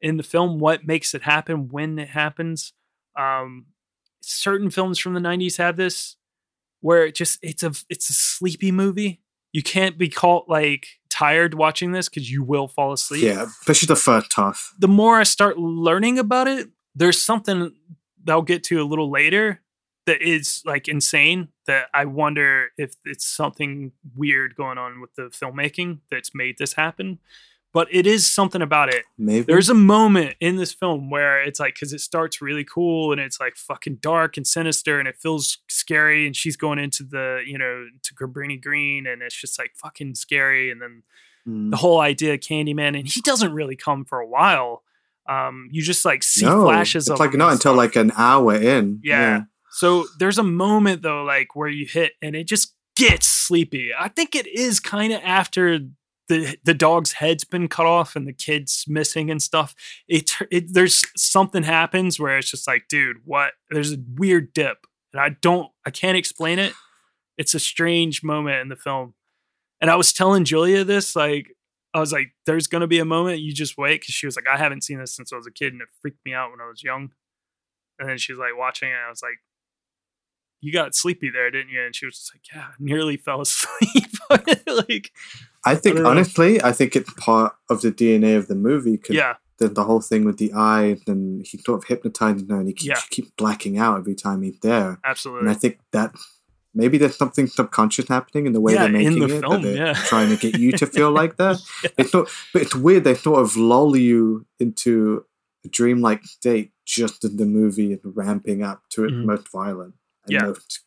[0.00, 2.72] in the film what makes it happen when it happens
[3.16, 3.66] um
[4.20, 6.16] certain films from the 90s have this
[6.80, 9.22] where it just it's a it's a sleepy movie.
[9.52, 13.22] You can't be called like tired watching this because you will fall asleep.
[13.22, 14.74] Yeah, especially the first half.
[14.78, 17.72] The more I start learning about it, there's something
[18.24, 19.60] that I'll get to a little later
[20.06, 25.30] that is like insane that I wonder if it's something weird going on with the
[25.30, 27.20] filmmaking that's made this happen.
[27.74, 29.04] But it is something about it.
[29.18, 33.12] Maybe There's a moment in this film where it's like, because it starts really cool
[33.12, 36.24] and it's like fucking dark and sinister and it feels scary.
[36.26, 40.14] And she's going into the, you know, to Cabrini Green and it's just like fucking
[40.14, 40.70] scary.
[40.70, 41.02] And then
[41.46, 41.70] Mm.
[41.70, 44.82] the whole idea of Candyman, and he doesn't really come for a while.
[45.28, 47.76] Um, you just like see no, flashes it's of like not until stuff.
[47.76, 48.98] like an hour in.
[49.04, 49.42] Yeah.
[49.72, 53.90] So there's a moment though, like where you hit and it just gets sleepy.
[53.98, 55.80] I think it is kind of after
[56.28, 59.74] the the dog's head's been cut off and the kid's missing and stuff.
[60.08, 63.52] It, it there's something happens where it's just like, dude, what?
[63.70, 66.72] There's a weird dip, and I don't, I can't explain it.
[67.36, 69.14] It's a strange moment in the film,
[69.80, 71.48] and I was telling Julia this, like.
[71.96, 74.48] I was like, "There's gonna be a moment you just wait," because she was like,
[74.48, 76.60] "I haven't seen this since I was a kid, and it freaked me out when
[76.60, 77.10] I was young."
[78.00, 78.94] And then she's like watching it.
[78.94, 79.38] And I was like,
[80.60, 84.10] "You got sleepy there, didn't you?" And she was just like, "Yeah, nearly fell asleep."
[84.88, 85.12] like,
[85.66, 88.96] I think I honestly, I think it's part of the DNA of the movie.
[88.98, 92.56] 'cause yeah, The, the whole thing with the eye, and he sort of hypnotizing her,
[92.58, 93.00] and he keeps, Yeah.
[93.10, 94.98] keeps blacking out every time he's there.
[95.04, 95.42] Absolutely.
[95.48, 95.50] And.
[95.50, 96.12] I think that
[96.74, 99.40] maybe there's something subconscious happening in the way Yeah, they're in making the it.
[99.40, 99.92] film, they're yeah.
[99.94, 101.58] trying to get you to feel like that.
[101.96, 103.04] It's not, but it's weird.
[103.04, 105.24] They sort of lull you into
[105.64, 109.24] a dreamlike state just as the movie is ramping up to its Mhm.
[109.24, 110.42] most violent and Yeah.
[110.46, 110.80] most,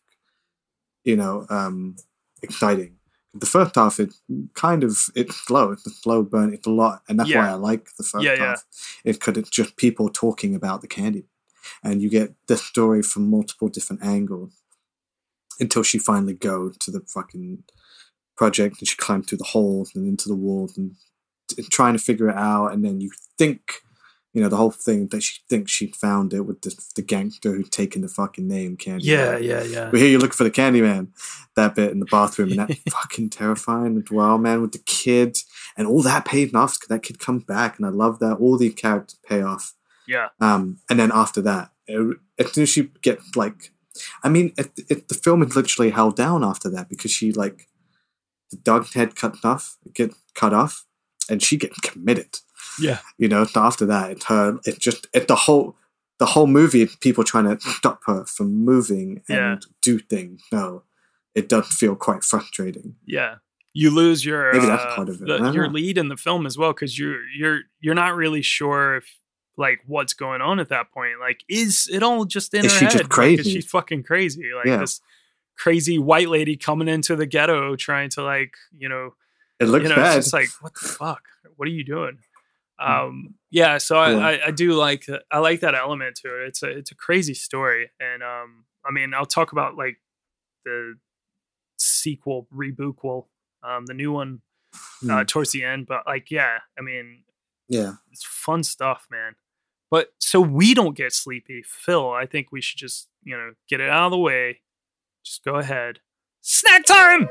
[1.05, 1.95] you know, um,
[2.43, 2.96] exciting.
[3.39, 4.21] The first half is
[4.53, 5.71] kind of it's slow.
[5.71, 6.53] It's a slow burn.
[6.53, 8.45] It's a lot, and that's why I like the first Yeah, yeah.
[8.45, 8.65] half.
[9.03, 11.25] It's because it's just people talking about the candy,
[11.83, 14.53] and you get the story from multiple different angles
[15.59, 17.63] until she finally goes to the fucking
[18.35, 20.95] project and she climbs through the holes and into the walls and,
[21.57, 22.67] and trying to figure it out.
[22.73, 23.81] And then you think,
[24.37, 27.53] you know, the whole thing that she thinks she'd found it with the, the gangster
[27.53, 28.99] who'd taken the fucking name Candyman.
[29.03, 29.89] yeah, yeah, yeah.
[29.89, 31.07] But here you're looking for the Candyman.
[31.55, 35.39] That bit in the bathroom and that fucking terrifying as well, man, with the kid
[35.75, 38.35] and all that paid off because that kid comes back and I love that.
[38.35, 39.73] All the characters pay off.
[40.07, 43.71] Yeah, Um, and then after that, it, as soon as she gets like,
[44.23, 47.67] I mean, it, it, the film is literally held down after that because she like
[48.51, 50.85] the dog's head cut off, get cut off,
[51.29, 52.39] and she gets committed.
[52.79, 54.59] yeah, You know, after that, it's her.
[54.65, 55.75] It's just it, the whole
[56.19, 56.87] the whole movie.
[57.01, 59.55] People trying to stop her from moving and Yeah.
[59.81, 60.41] do things.
[60.51, 60.83] No,
[61.35, 62.95] it does feel quite frustrating.
[63.05, 63.35] yeah.
[63.73, 65.27] You lose your Maybe that's uh, part of it.
[65.27, 65.73] the- your know.
[65.73, 69.05] lead in the film as well because you're you're you're not really sure if
[69.55, 71.19] like what's going on at that point.
[71.19, 72.91] Like, is it all just in Is her she head?
[72.91, 73.41] just Like, crazy?
[73.41, 74.49] is she fucking crazy?
[74.55, 74.77] Like Yeah.
[74.77, 74.99] this
[75.59, 79.13] crazy white lady coming into the ghetto trying to like you know
[79.59, 80.19] It looks you know, bad.
[80.19, 81.23] It's like, what the fuck?
[81.55, 82.19] What are you doing?
[82.79, 86.47] Um, yeah, so I, I, I do like I like that element to it.
[86.47, 89.97] It's a it's a crazy story, and um, I mean, I'll talk about like
[90.63, 90.95] the
[91.79, 93.25] sequel rebootquel,
[93.63, 94.41] um, the new one
[95.09, 95.87] uh, towards the end.
[95.87, 97.23] But like, yeah, I mean,
[97.67, 97.93] yeah.
[98.11, 99.35] it's fun stuff, man.
[99.89, 102.11] But so we don't get sleepy, Fil.
[102.11, 104.61] I think we should just you know get it out of the way.
[105.25, 105.99] Just go ahead.
[106.41, 107.27] Snack time.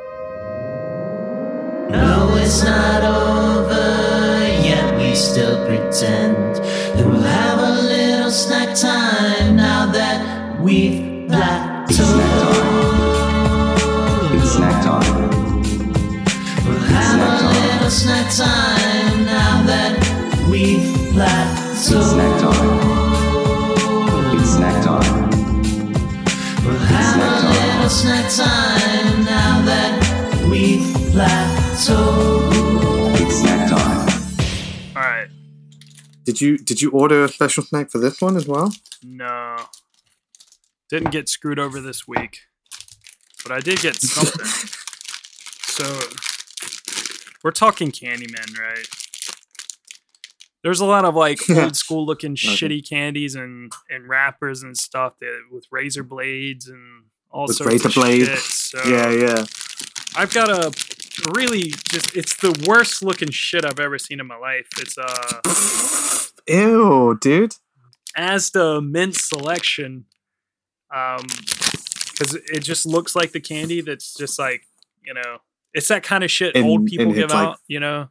[2.67, 4.99] No, it's not over yet.
[4.99, 6.57] We still pretend
[6.97, 11.87] that we'll have a little snack time now that we've plateaued.
[14.35, 15.31] It's snack time.
[16.65, 19.93] We'll have a little snack time now that
[20.51, 22.55] we've It's snack plateaued.
[22.55, 24.39] time.
[24.39, 25.31] It's snack time.
[26.65, 27.77] We'll have snack a time.
[27.77, 28.96] little snack time
[36.27, 38.73] Did you did you order a special snack for this one as well?
[39.03, 39.57] No.
[40.91, 42.41] Didn't get screwed over this week.
[43.43, 44.45] But I did get something.
[45.63, 45.85] so
[47.45, 48.87] we're talking Candyman, right?
[50.63, 52.49] There's a lot of like old school looking Okay.
[52.49, 57.71] shitty candies and, and wrappers and stuff that with razor blades and all With sorts
[57.85, 58.27] razor of blades.
[58.29, 58.39] shit.
[58.41, 59.45] So yeah, yeah.
[60.17, 60.73] I've got a
[61.35, 64.67] really just it's the worst looking shit I've ever seen in my life.
[64.79, 67.55] It's uh Ew, dude.
[68.17, 70.05] as the mint selection
[70.95, 71.23] um
[72.13, 74.63] because it just looks like the candy that's just like
[75.05, 75.39] you know
[75.75, 78.09] it's that kind of shit And- old people give it's like- out you know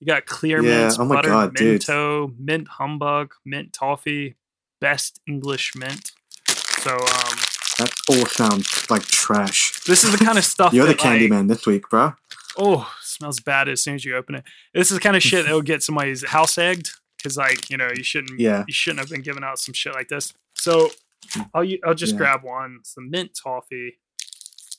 [0.00, 1.66] you got clear Yeah, mints oh my buttered God, dude.
[1.80, 4.36] minto mint humbug mint toffee
[4.80, 6.12] best english mint
[6.48, 7.38] so um
[7.78, 9.80] That all sounds like trash.
[9.86, 12.14] This is the kind of stuff You're the that, like, Candyman this week, bro.
[12.56, 14.44] Oh, smells bad as soon as you open it.
[14.74, 17.76] This is the kind of shit that will get somebody's house egged because, like, you
[17.76, 18.40] know, you shouldn't.
[18.40, 18.64] Yeah.
[18.66, 20.32] You shouldn't have been giving out some shit like this.
[20.54, 20.90] So,
[21.54, 22.18] I'll I'll just Yeah.
[22.18, 23.98] grab one, some mint toffee.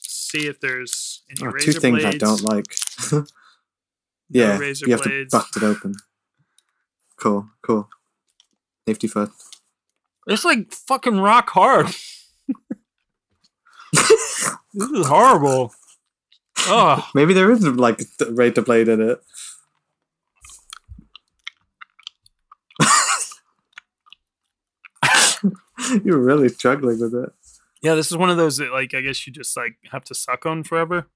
[0.02, 2.22] See if there's any Oh, razor two things blades.
[2.22, 2.66] I don't like.
[4.30, 5.32] yeah, razor you have blades.
[5.32, 5.94] to bust it open.
[7.16, 7.88] Cool, cool.
[8.86, 9.32] Safety first.
[10.26, 11.86] It's like fucking rock hard.
[13.92, 15.72] this is horrible.
[16.66, 19.20] Oh, Maybe there is like a razor blade in it.
[26.04, 27.30] You're really struggling with it.
[27.82, 27.94] yeah.
[27.94, 30.46] This is one of those that, like, I guess you just like have to suck
[30.46, 31.06] on forever.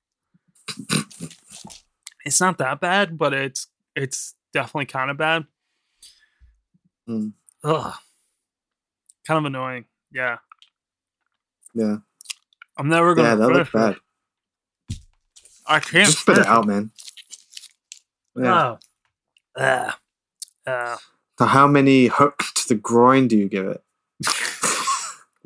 [2.25, 5.45] It's not that bad, but it's it's definitely kind of bad.
[7.09, 7.33] Mm.
[7.63, 7.95] Ugh.
[9.27, 9.85] Kind of annoying.
[10.11, 10.39] Yeah.
[11.77, 11.97] Yeah,
[12.77, 13.29] I'm never gonna.
[13.29, 13.97] yeah, that looks bad.
[14.91, 14.99] it.
[15.67, 16.07] I can't.
[16.07, 16.91] Just spit it out, man.
[18.37, 18.77] Yeah.
[19.57, 19.61] Oh.
[19.63, 19.93] Uh,
[20.67, 20.97] uh,
[21.39, 23.83] So, how many hooks to the groin do you give it?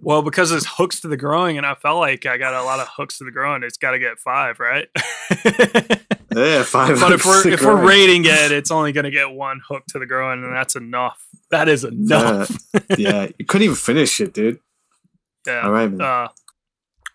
[0.01, 2.81] well, because it's hooks to the groin, and I felt like I got a lot
[2.81, 3.63] of hooks to the groin.
[3.63, 4.89] It's got to get five, right?
[6.31, 7.01] Yeah, five.
[7.01, 9.61] but if we're to the if we're rating it, it's only going to get one
[9.67, 11.19] hook to the groin, and that's enough.
[11.51, 12.51] That is enough.
[12.91, 14.61] Yeah, yeah, you couldn't even finish it, dude.
[15.47, 15.63] Yeah.
[15.63, 16.01] All right, man.
[16.07, 16.29] Uh,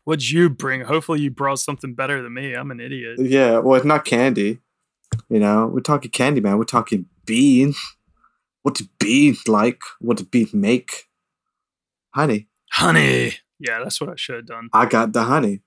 [0.03, 0.81] what'd you bring?
[0.81, 2.53] Hopefully, you brought something better than me.
[2.53, 3.19] I'm an idiot.
[3.19, 4.59] Yeah, well, it's not candy.
[5.29, 6.57] You know, we're talking candy, man.
[6.57, 7.77] We're talking beans.
[8.63, 9.81] What do beans like?
[9.99, 11.09] What do beans make?
[12.11, 12.47] Honey.
[12.71, 13.33] Honey.
[13.59, 14.69] Yeah, that's what I should have done.
[14.73, 15.61] I got the honey.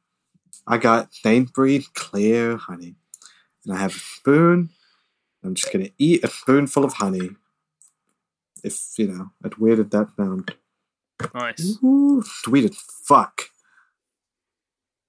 [0.67, 2.97] I got Sainsbury's clear honey.
[3.65, 4.71] And I have a spoon.
[5.45, 7.31] I'm just going to eat a spoonful of honey.
[8.65, 10.47] If, you know, as weird as that sounds.
[11.35, 11.79] Nice.
[11.85, 13.43] Ooh, sweet as fuck.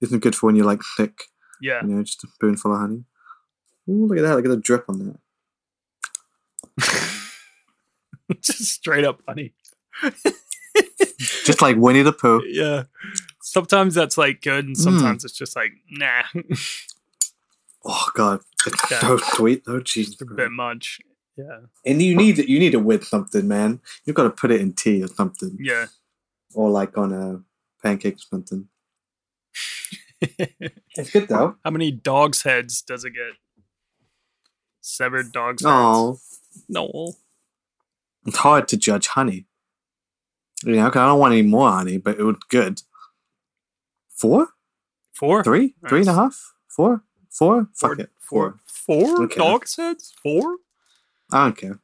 [0.00, 1.24] Isn't good for when you're like sick.
[1.60, 1.80] Yeah.
[1.82, 3.04] You know, just a spoonful of honey.
[3.88, 4.36] Ooh, look at that.
[4.36, 5.18] Look at the drip on that.
[8.42, 9.54] Just straight up honey.
[11.44, 12.42] Just like Winnie the Pooh.
[12.46, 12.84] Yeah.
[13.40, 14.80] Sometimes that's like good, and mm.
[14.80, 16.22] sometimes it's just like nah,
[17.84, 19.00] Oh god, it's Yeah.
[19.00, 19.80] so sweet though.
[19.80, 21.00] Jesus a bit much.
[21.36, 21.60] Yeah.
[21.86, 22.48] And you need it.
[22.48, 23.80] You need it with something, man.
[24.04, 25.86] You've got to put it in tea or something, Yeah.
[26.54, 27.42] or like on a
[27.82, 28.68] pancake or something.
[30.96, 31.56] It's good though.
[31.64, 33.34] How many dogs' heads does it get?
[34.80, 36.40] Severed dogs' Oh, heads.
[36.68, 37.12] No.
[38.26, 39.46] it's hard to judge honey.
[40.64, 42.82] You know, 'cause I don't want any more honey, but it was good.
[44.08, 44.54] Four,
[45.14, 45.44] Four?
[45.44, 46.16] three, three and a Nice.
[46.20, 47.68] half, four, four.
[47.76, 47.90] Four.
[47.90, 48.58] Fuck it, Four.
[48.66, 49.06] four.
[49.16, 49.36] Four Okay.
[49.36, 50.12] dogs' heads?
[50.22, 50.56] Four?
[51.32, 51.80] I don't care.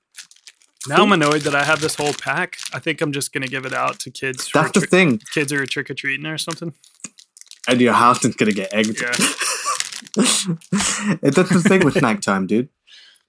[0.89, 2.59] Now I'm annoyed that I have this whole pack.
[2.73, 4.49] I think I'm just gonna give it out to kids.
[4.49, 5.19] for That's the trick- thing.
[5.33, 6.75] Kids are trick or treating or something.
[7.69, 9.01] And your house is gonna get egged.
[9.01, 9.11] Yeah.
[11.23, 12.69] it, that's the thing with snack time, dude.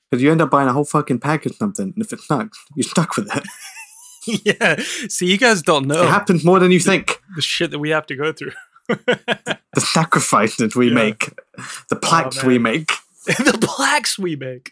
[0.10, 2.50] Because you end up buying a whole fucking pack of something, and if it's not,
[2.76, 3.44] you're stuck with it.
[4.46, 4.76] yeah.
[5.10, 7.20] See, you guys don't know It happens more than you think.
[7.36, 8.52] the shit that we have to go through.
[9.76, 10.94] The sacrifices we Yeah.
[10.94, 11.26] make,
[11.90, 12.92] the oh, plaques we make.
[13.26, 14.70] the plaques we make.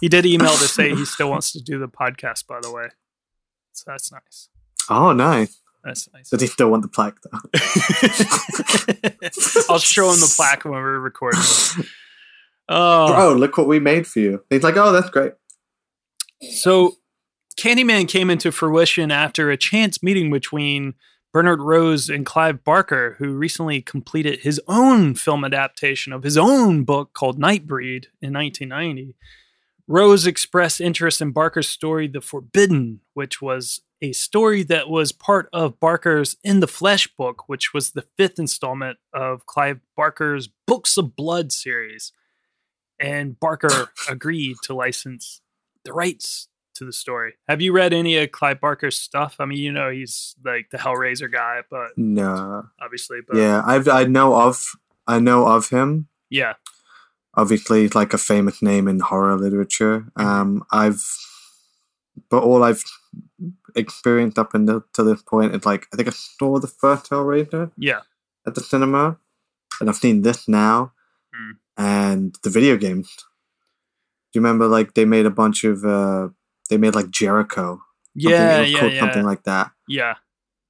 [0.00, 2.88] he did email to say he still wants to do the podcast, by the way.
[3.72, 4.50] So that's nice.
[4.88, 5.58] Oh, nice.
[5.84, 6.30] That's nice.
[6.30, 7.38] Does he still want the plaque, though?
[9.72, 11.40] I'll show him the plaque when we're recording.
[12.68, 14.44] Oh, Bro, look what we made for you.
[14.48, 15.32] He's like, oh, that's great.
[16.52, 16.92] so
[17.58, 20.94] Candyman came into fruition after a chance meeting between
[21.32, 26.84] Bernard Rose and Clive Barker, who recently completed his own film adaptation of his own
[26.84, 29.16] book called Nightbreed in 1990.
[29.88, 35.48] Rose expressed interest in Barker's story, The Forbidden, which was a story that was part
[35.52, 40.96] of Barker's In the Flesh book, which was the fifth installment of Clive Barker's Books
[40.98, 42.12] of Blood series.
[43.00, 45.40] And Barker agreed to license
[45.84, 47.34] the rights to the story.
[47.48, 49.36] Have you read any of Clive Barker's stuff?
[49.38, 52.64] I mean, you know, he's like the Hellraiser guy, but No.
[52.80, 54.66] obviously, but Yeah, I've, I know of,
[55.06, 56.08] I know of him.
[56.28, 56.54] yeah,
[57.34, 60.04] Obviously, like a famous name in horror literature.
[60.16, 61.02] Um, I've,
[62.28, 62.84] but all I've
[63.74, 67.70] experienced up until to this point is like, I think I saw the first Hellraiser.
[67.76, 68.00] yeah,
[68.46, 69.18] at the cinema,
[69.80, 70.92] and I've seen this now,
[71.34, 71.52] Hmm.
[71.76, 73.08] and the video games.
[74.32, 76.28] Do you remember like they made a bunch of uh
[76.70, 77.80] they made like Jericho,
[78.18, 80.14] something- yeah, was yeah, called yeah, something like that, yeah.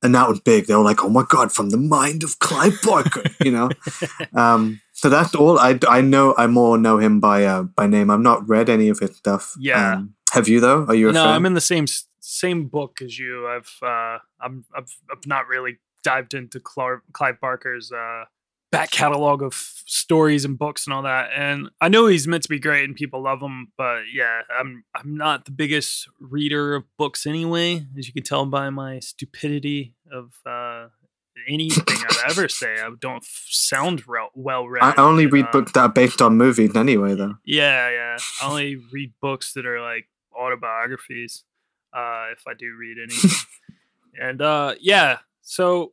[0.02, 0.66] and that was big.
[0.66, 3.70] They were like, oh my god, from the mind of Clive Barker, you know.
[4.34, 6.34] um, so that's all I I know.
[6.36, 8.10] I more know him by uh by name.
[8.10, 9.54] I've not read any of his stuff.
[9.58, 9.94] Yeah.
[9.94, 10.84] Um, have you though?
[10.86, 11.34] Are you a no, fan?
[11.34, 11.86] I'm in the same
[12.22, 13.46] same book as you.
[13.48, 18.24] I've uh, I'm I've I've not really dived into Clar- Clive Barker's uh,
[18.70, 21.30] back catalog of stories and books and all that.
[21.36, 24.84] And I know he's meant to be great and people love him, but yeah, I'm
[24.94, 29.94] I'm not the biggest reader of books anyway, as you can tell by my stupidity
[30.10, 30.88] of uh,
[31.48, 32.74] anything I'd ever say.
[32.80, 34.82] I don't f- sound re- well read.
[34.82, 37.34] I only read uh, books that are based on movies anyway, though.
[37.44, 38.16] Yeah, yeah.
[38.42, 41.44] I only read books that are like autobiographies,
[41.94, 43.14] uh, if I do read any.
[44.20, 45.92] and uh, yeah, so,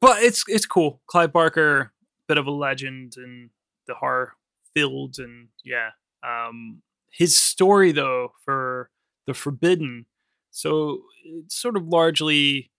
[0.00, 1.00] but it's it's cool.
[1.06, 1.92] Clive Barker,
[2.28, 3.50] bit of a legend in
[3.86, 4.34] the horror
[4.74, 5.90] field, and yeah,
[6.22, 8.90] um, his story though for
[9.26, 10.06] the Forbidden,
[10.50, 12.70] so it sort of largely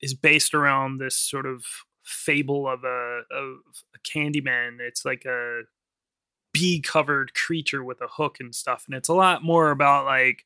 [0.00, 1.64] is based around this sort of
[2.04, 3.58] fable of a of
[3.94, 4.78] a Candyman.
[4.80, 5.62] It's like a
[6.52, 10.44] bee covered creature with a hook and stuff, and it's a lot more about like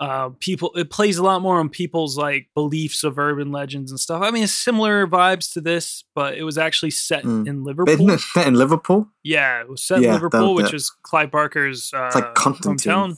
[0.00, 3.98] uh people it plays a lot more on people's like beliefs of urban legends and
[3.98, 7.48] stuff i mean similar vibes to this but it was actually set Mm.
[7.48, 9.08] in liverpool isn't it set in Liverpool?
[9.24, 13.16] yeah, it was set in Liverpool, which is Clive Barker's uh, like hometown.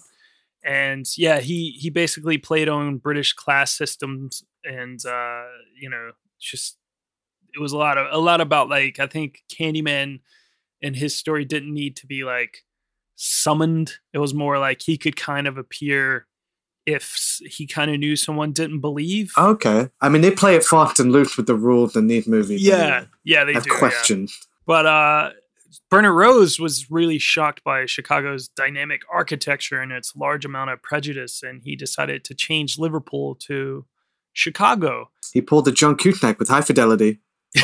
[0.64, 5.44] And yeah, he he basically played on British class systems, and uh,
[5.80, 6.76] you know, just
[7.54, 10.20] it was a lot of a lot about like I think Candyman
[10.82, 12.58] and his story didn't need to be like
[13.16, 13.94] summoned.
[14.12, 16.26] It was more like he could kind of appear
[16.86, 19.32] if he kind of knew someone didn't believe.
[19.36, 19.88] Okay.
[20.00, 22.62] I mean, they play it fast and loose with the rules in these movies.
[22.62, 23.72] yeah, yeah, they have do.
[23.72, 23.78] yeah.
[23.78, 24.38] questions.
[24.66, 25.30] But uh,
[25.90, 31.42] Bernard Rose was really shocked by Chicago's dynamic architecture and its large amount of prejudice,
[31.42, 33.86] and he decided to change Liverpool to
[34.32, 35.10] Chicago.
[35.32, 37.20] He pulled a John Cusack with high fidelity.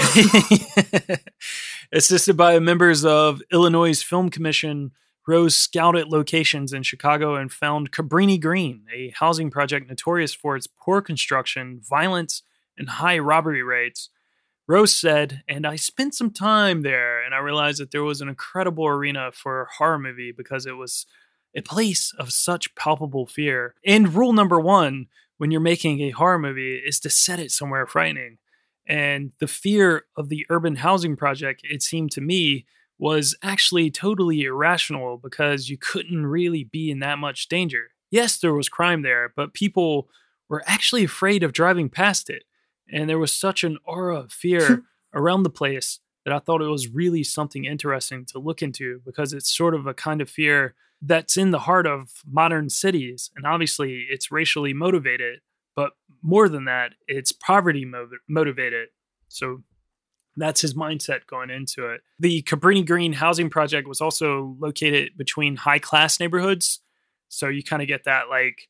[1.93, 4.91] Assisted by members of Illinois' Film Commission,
[5.27, 10.69] Rose scouted locations in Chicago and found Cabrini Green, a housing project notorious for its
[10.69, 12.43] poor construction, violence,
[12.79, 14.11] and high robbery rates.
[14.69, 18.29] Rose said, and I spent some time there and I realized that there was an
[18.29, 21.07] incredible arena for a horror movie because it was
[21.55, 23.75] a place of such palpable fear.
[23.85, 25.07] And rule number one
[25.39, 28.39] when you're making a horror movie is to set it somewhere frightening.
[28.89, 32.67] And the fear of the urban housing project, it seemed to me,
[32.99, 37.89] was actually totally irrational because you couldn't really be in that much danger.
[38.11, 40.09] Yes, there was crime there, but people
[40.49, 42.45] were actually afraid of driving past it.
[42.91, 46.67] And there was such an aura of fear around the place that I thought it
[46.67, 50.75] was really something interesting to look into because it's sort of a kind of fear
[51.03, 53.31] that's in the heart of modern cities.
[53.37, 55.41] And obviously, it's racially motivated,
[55.75, 58.89] but more than that, it's poverty mo- motivated.
[59.29, 59.63] So
[60.37, 62.03] that's his mindset going into it.
[62.19, 66.81] The Cabrini Green housing project was also located between high class neighborhoods.
[67.29, 68.69] So you kind of get that like,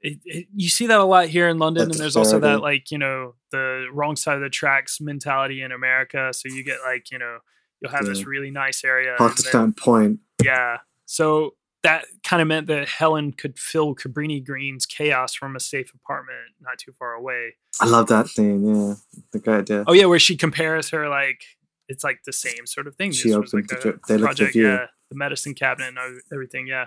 [0.00, 2.60] it, it, you see that a lot here in London, That's and there's also that
[2.60, 6.30] like you know the wrong side of the tracks mentality in America.
[6.32, 7.38] So you get like you know
[7.80, 10.20] you'll have this really nice area, to then- point.
[10.42, 10.78] yeah.
[11.06, 15.92] So that kind of meant that Helen could fill Cabrini Green's chaos from a safe
[15.94, 17.54] apartment not too far away.
[17.80, 18.66] I love that scene.
[18.66, 18.94] Yeah,
[19.34, 19.84] a great idea.
[19.86, 21.42] Oh yeah, where she compares her like
[21.88, 23.12] it's like the same sort of thing.
[23.12, 26.86] She opens like the they look project, yeah, the medicine cabinet and everything, yeah.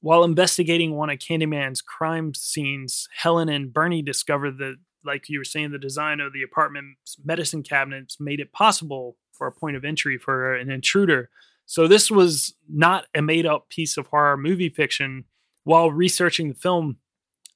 [0.00, 5.44] While investigating one of Candyman's crime scenes, Helen and Bernie discovered that, like you were
[5.44, 9.84] saying, the design of the apartment's medicine cabinets made it possible for a point of
[9.84, 11.30] entry for an intruder.
[11.66, 15.24] So this was not a made-up piece of horror movie fiction.
[15.64, 16.98] While researching the film,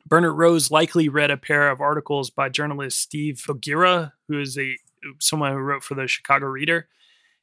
[0.07, 4.77] Bernard Rose likely read a pair of articles by journalist Steve Bogira, who is a
[5.21, 6.89] someone who wrote for the Chicago Reader,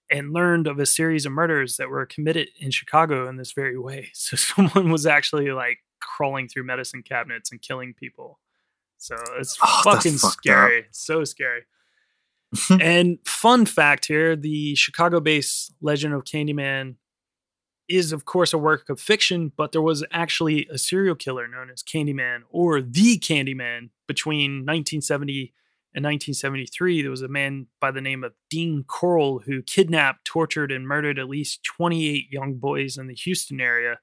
[0.09, 3.77] and learned of a series of murders that were committed in Chicago in this very
[3.77, 4.09] way.
[4.13, 8.39] So someone was actually like crawling through medicine cabinets and killing people.
[8.97, 10.19] So it's Oh, fucking up.
[10.31, 10.85] scary.
[10.91, 11.61] So scary.
[12.81, 16.95] and fun fact here the Chicago based Legend of Candyman
[17.87, 21.69] is, of course, a work of fiction, but there was actually a serial killer known
[21.69, 25.53] as Candyman or the Candyman between 1970
[25.93, 27.01] and 1973.
[27.01, 31.19] There was a man by the name of Dean Corll who kidnapped, tortured, and murdered
[31.19, 33.99] at least 28 young boys in the Houston area.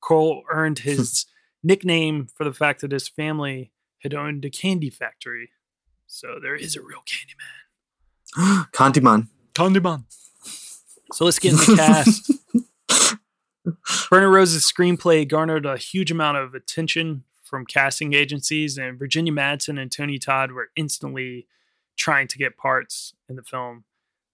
[0.00, 1.26] Corll earned his
[1.62, 5.50] nickname for the fact that his family had owned a candy factory.
[6.06, 7.67] So there is a real Candyman.
[8.72, 9.28] Candyman.
[9.54, 10.04] Candyman.
[11.12, 13.18] So let's get in the cast.
[14.10, 19.80] Bernard Rose's screenplay garnered a huge amount of attention from casting agencies, and Virginia Madsen
[19.80, 21.46] and Tony Todd were instantly
[21.96, 23.84] trying to get parts in the film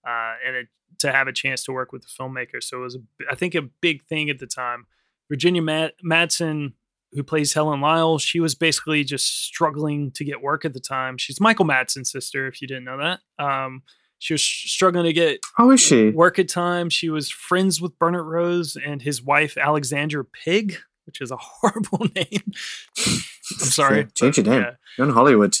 [0.07, 0.67] uh, and it,
[0.99, 2.61] to have a chance to work with the filmmaker.
[2.61, 2.99] So it was, a,
[3.31, 4.85] I think, a big thing at the time.
[5.29, 6.73] Virginia Mad- Madsen
[7.13, 11.17] who plays Helen Lyle, she was basically just struggling to get work at the time.
[11.17, 13.19] She's Michael Madsen's sister, if you didn't know that.
[13.43, 13.83] Um,
[14.19, 16.09] she was struggling to get How is she?
[16.09, 16.89] work at time.
[16.89, 22.07] She was friends with Bernard Rose and his wife Alexandra Pigg, which is a horrible
[22.15, 22.51] name.
[22.97, 23.03] I'm
[23.57, 24.07] sorry.
[24.15, 24.61] Change your name.
[24.61, 24.71] Yeah.
[24.97, 25.55] You're in Hollywood.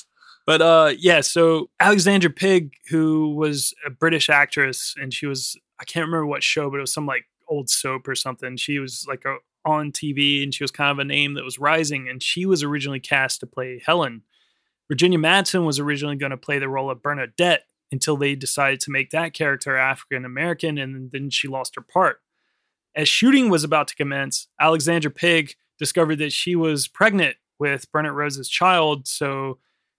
[0.45, 5.83] But uh yeah, so Alexandra Pigg, who was a British actress, and she was I
[5.85, 8.55] can't remember what show, but it was some like old soap or something.
[8.57, 11.59] She was like a, on TV and she was kind of a name that was
[11.59, 14.21] rising, and she was originally cast to play Helen.
[14.87, 18.91] Virginia Madsen was originally going to play the role of Bernadette until they decided to
[18.91, 22.21] make that character African American, and then she lost her part.
[22.95, 28.13] As shooting was about to commence, Alexandra Pigg discovered that she was pregnant with Bernard
[28.13, 29.57] Rose's child, so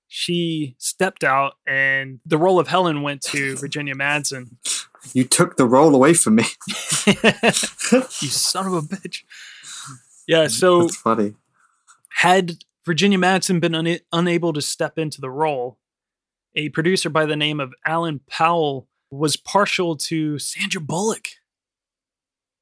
[0.08, 4.56] she stepped out, and the role of Helen went to Virginia Madsen.
[5.12, 6.44] You took the role away from me.
[7.06, 9.22] you son of a bitch.
[10.26, 11.34] Yeah, so That's funny.
[12.18, 12.52] had
[12.84, 15.78] Virginia Madsen been una- unable to step into the role,
[16.54, 21.28] a producer by the name of Alan Poul was partial to Sandra Bullock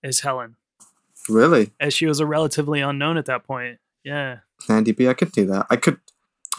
[0.02, 0.56] as Helen,
[1.28, 1.70] Really?
[1.80, 3.78] as she was a relatively unknown at that point.
[4.02, 4.38] Yeah.
[4.68, 5.66] Andy B, I could do that.
[5.70, 5.98] I could.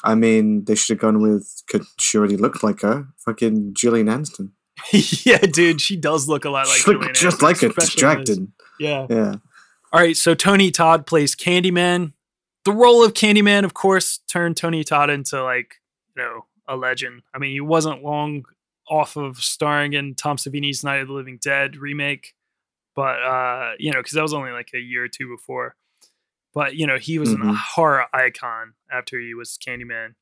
[0.04, 1.64] I mean, they should have gone with.
[1.68, 3.08] Could she already look like her?
[3.18, 4.52] Fucking Gillian Aniston.
[5.26, 8.52] yeah, dude, she does look a lot like she looked just Anderson, like her, distracted.
[8.80, 9.08] Yeah.
[9.10, 9.36] Yeah.
[9.96, 12.12] All right, so Tony Todd plays Candyman.
[12.66, 15.76] The role of Candyman, of course, turned Tony Todd into like,
[16.14, 17.22] you know, a legend.
[17.34, 18.44] I mean, he wasn't long
[18.90, 22.36] off of starring in Tom Savini's Night of the Living Dead remake,
[22.94, 25.78] but uh, you know, because that was only like a year or two before.
[26.54, 27.56] But you know, he was a Mhm.
[27.56, 30.16] horror icon after he was Candyman.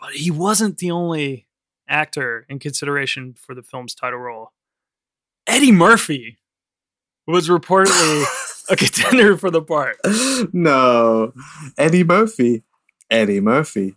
[0.00, 1.46] But he wasn't the only
[1.88, 4.50] actor in consideration for the film's title role.
[5.46, 6.38] Eddie Murphy
[7.26, 8.24] was reportedly
[8.70, 9.96] a contender for the part.
[10.52, 11.32] no,
[11.78, 12.62] Eddie Murphy.
[13.10, 13.94] Eddie Murphy.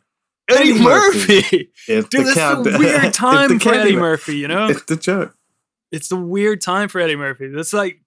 [0.50, 1.36] Eddie, Eddie Murphy.
[1.36, 1.70] Murphy.
[1.88, 3.96] It's Dude, the that's a weird time for Eddie.
[3.96, 4.68] Murphy, you know?
[4.68, 5.36] It's the joke.
[5.92, 7.48] It's the weird time for Eddie Murphy.
[7.48, 8.02] That's like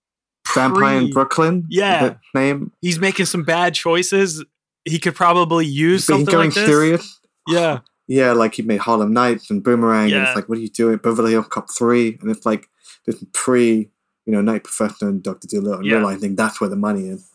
[0.54, 1.66] Vampire in Brooklyn.
[1.68, 2.14] Yeah.
[2.34, 2.72] Name.
[2.80, 4.44] He's making some bad choices.
[4.84, 6.66] He could probably use he's something going like this.
[6.66, 7.20] serious.
[7.46, 7.80] Yeah.
[8.08, 10.26] Yeah, like he made Harlem Nights and Boomerang, and Yeah.
[10.26, 10.96] it's like, what are you doing?
[10.96, 12.68] Beverly Hills Cop 3, and it's like
[13.06, 13.88] this pre,
[14.30, 15.48] you know, Nutty Professor and Dr.
[15.48, 15.96] Dolittle, and Yeah.
[15.96, 17.28] realizing that's where the money is.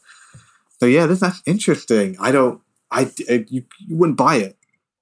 [0.79, 2.15] So yeah, this that's interesting.
[2.19, 4.57] I don't, I, I- you, you wouldn't buy it.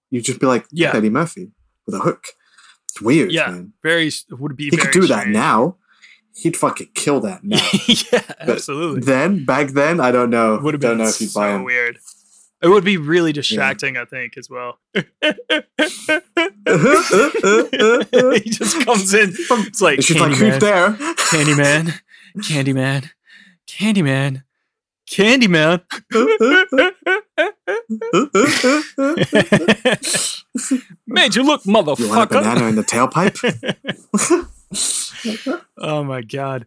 [0.09, 0.95] You'd just be like, Yeah.
[0.95, 1.51] Eddie Murphy
[1.85, 2.25] with a hook.
[2.85, 3.51] It's weird, Yeah.
[3.51, 3.73] man.
[3.83, 5.77] Very would be He very could do that now.
[6.35, 7.61] He'd fucking kill that now.
[7.87, 9.01] yeah, But absolutely.
[9.01, 10.59] Then, back then, I don't know.
[10.63, 11.63] Would have been know if you'd so buy him.
[11.63, 11.99] weird.
[12.63, 14.79] It would be really distracting, I think, as well.
[14.95, 15.01] he
[18.49, 19.29] just comes in.
[19.33, 20.91] It's like It's like, who's there?
[20.93, 21.99] Candyman,
[22.37, 23.09] Candyman,
[23.67, 24.43] Candyman,
[25.09, 25.81] Candyman.
[31.07, 32.29] Made you look, You want a motherfucker.
[32.29, 33.39] banana in the tailpipe?
[35.77, 36.65] oh my god.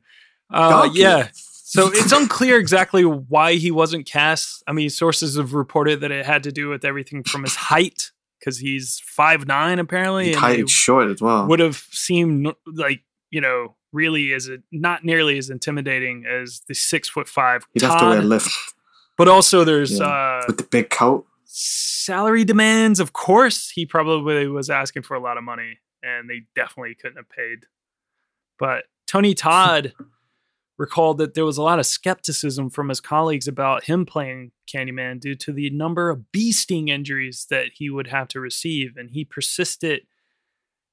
[0.53, 1.01] Uh, Donkey.
[1.01, 1.29] yeah.
[1.69, 4.63] So it's unclear exactly why he wasn't cast.
[4.69, 8.13] I mean, sources have reported that it had to do with everything from his height,
[8.39, 11.47] because he's five nine apparently, and Height he short as well.
[11.49, 16.75] would have seemed like you know really is a, not nearly as intimidating as the
[16.75, 18.51] six foot five He'd have to wear a lift
[19.17, 20.07] But also, there's Yeah.
[20.07, 21.27] uh, with the big coat.
[21.47, 23.01] salary demands.
[23.01, 27.17] Of course, he probably was asking for a lot of money, and they definitely couldn't
[27.17, 27.67] have paid.
[28.59, 29.95] But Tony Todd
[30.79, 35.21] recalled that there was a lot of skepticism from his colleagues about him playing Candyman
[35.21, 39.11] due to the number of bee sting injuries that he would have to receive, and
[39.11, 40.03] he persisted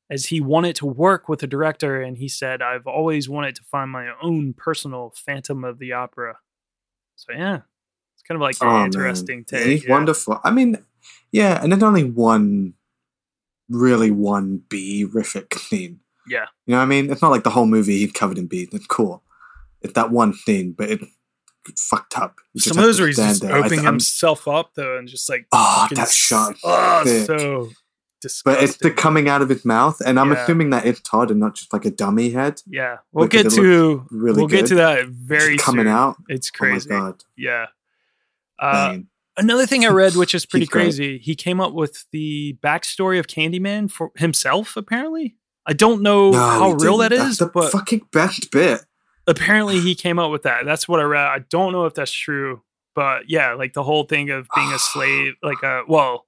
[0.09, 2.01] as he wanted to work with the director.
[2.01, 6.37] And he said, "I've always wanted to find my own personal Phantom of the Opera."
[7.15, 7.61] So yeah,
[8.13, 9.83] it's kind of like an Oh, interesting Yeah, take.
[9.83, 9.91] Yeah.
[9.91, 10.39] wonderful.
[10.43, 10.77] I mean,
[11.31, 12.73] yeah, and there's only one,
[13.69, 15.99] really one bee rific scene.
[16.25, 16.45] Yeah.
[16.65, 17.11] You know what I mean?
[17.11, 18.69] It's not like the whole movie he's covered in bees.
[18.71, 19.21] It's cool.
[19.83, 21.01] It's that one thing, but it
[21.77, 22.35] fucked up.
[22.53, 23.55] You Some of those where he's just there.
[23.55, 26.55] Opening I'm- himself up though, and just like Oh, that shot.
[26.63, 27.25] Oh, Thick.
[27.27, 27.69] so
[28.21, 28.53] disgusting.
[28.53, 30.43] But it's the coming out of his mouth, and I'm Yeah.
[30.43, 32.61] assuming that it's Todd and not just like a dummy head.
[32.65, 35.93] yeah, we'll get to really we'll get to that very Just coming soon.
[35.93, 36.15] out.
[36.29, 36.89] It's Oh my crazy.
[36.89, 37.23] god.
[37.37, 37.65] yeah.
[38.59, 38.97] Uh,
[39.35, 43.27] another thing I read, which is pretty crazy, he came up with the backstory of
[43.27, 44.77] Candyman for himself.
[44.77, 47.13] Apparently, I don't know No, how real didn't.
[47.19, 48.85] is, That's the but fucking best bit.
[49.27, 50.65] Apparently he came up with that.
[50.65, 51.25] That's what I read.
[51.25, 52.61] I don't know if that's true,
[52.95, 56.25] but yeah, like the whole thing of being a slave, like a well,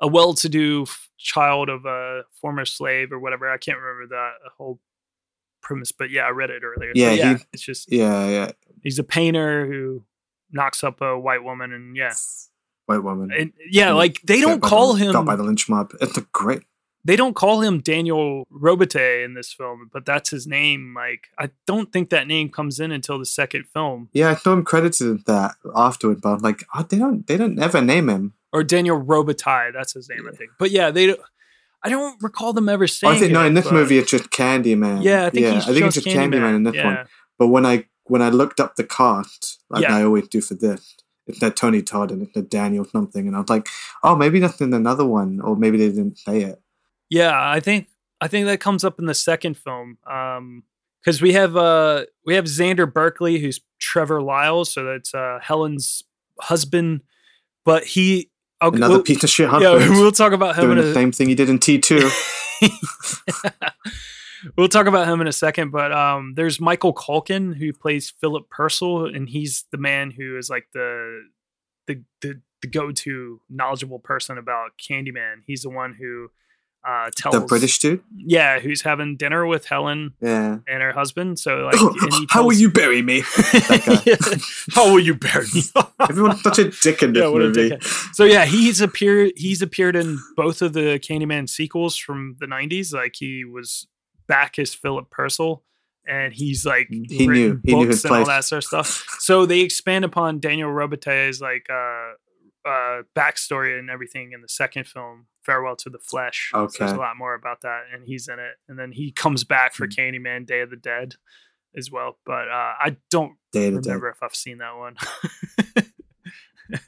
[0.00, 3.50] a well-to-do f- child of a former slave or whatever.
[3.50, 4.78] I can't remember that whole
[5.62, 6.92] premise, but yeah, I read it earlier.
[6.94, 8.50] So Yeah, yeah, he- it's just Yeah, yeah.
[8.82, 10.04] he's a painter who
[10.52, 12.12] knocks up a white woman, and yeah,
[12.86, 13.32] white woman.
[13.32, 15.92] And yeah, And like they don't call the, him got by the lynch mob.
[16.00, 16.62] It's a great.
[17.06, 20.92] They don't call him Daniel Robitaille in this film, but that's his name.
[20.94, 24.08] Like I don't think that name comes in until the second film.
[24.12, 27.58] Yeah, I saw him credited that afterward, but I'm like, oh, they don't, they don't
[27.60, 28.34] ever name him.
[28.52, 30.50] Or Daniel Robitaille, that's his name, I think.
[30.58, 31.20] But yeah, they don't
[31.84, 34.10] I don't recall them ever Oh, saying I think no, in this but- movie it's
[34.10, 35.04] just Candyman.
[35.04, 36.84] Yeah, I think he's I think it's just just Candyman, Candyman, in this yeah.
[36.84, 37.06] one.
[37.38, 39.96] But when I when I looked up the cast, like Yeah.
[39.96, 40.96] I always do for this,
[41.28, 43.68] it's not Tony Todd and it's not Daniel something, and I was like,
[44.02, 46.60] oh, maybe that's in another one, or maybe they didn't say it.
[47.10, 47.88] Yeah, I think
[48.20, 49.98] I think that comes up in the second film.
[50.10, 50.64] Um
[51.04, 56.02] because we have uh we have Xander Berkeley who's Trevor Lyles, so that's uh Helen's
[56.40, 57.02] husband,
[57.64, 58.30] but he
[58.60, 60.94] I'll, Another we'll- piece of shit Yeah, we'll talk about him doing in the a,
[60.94, 62.10] same thing he did in T two.
[64.56, 68.48] we'll talk about him in a second, but um, there's Michael Culkin who plays Philip
[68.50, 71.22] Purcell, and he's the man who is like the
[71.86, 75.42] the the, the go to knowledgeable person about Candyman.
[75.46, 76.30] He's the one who
[76.86, 78.00] uh, tells the British dude.
[78.16, 80.58] yeah, who's having dinner with Helen Yeah.
[80.68, 81.38] and her husband.
[81.38, 83.22] So like, he How will you bury me?
[84.72, 85.62] How will you bury me?
[86.08, 87.76] Everyone's such a dick in this Yeah, movie.
[88.12, 89.32] So yeah, he's appeared.
[89.36, 92.92] He's appeared in both of the Candyman sequels from the '90s.
[92.92, 93.86] Like he was
[94.28, 95.62] back as Philip Purcell,
[96.06, 97.60] and he's like He knew.
[97.64, 99.04] He knew books his and all that sort of stuff.
[99.20, 102.12] So they expand upon Daniel Robitaille's like uh,
[102.66, 106.50] uh, backstory and everything in the second film, Farewell to the Flesh.
[106.52, 108.54] So there's a lot more about that, and he's in it.
[108.68, 109.90] And then he comes back for Hmm.
[110.00, 111.14] Candyman: Day of the Dead
[111.76, 112.18] as well.
[112.26, 113.88] But uh, I don't Day of the Dead.
[113.90, 114.96] remember if I've seen that one.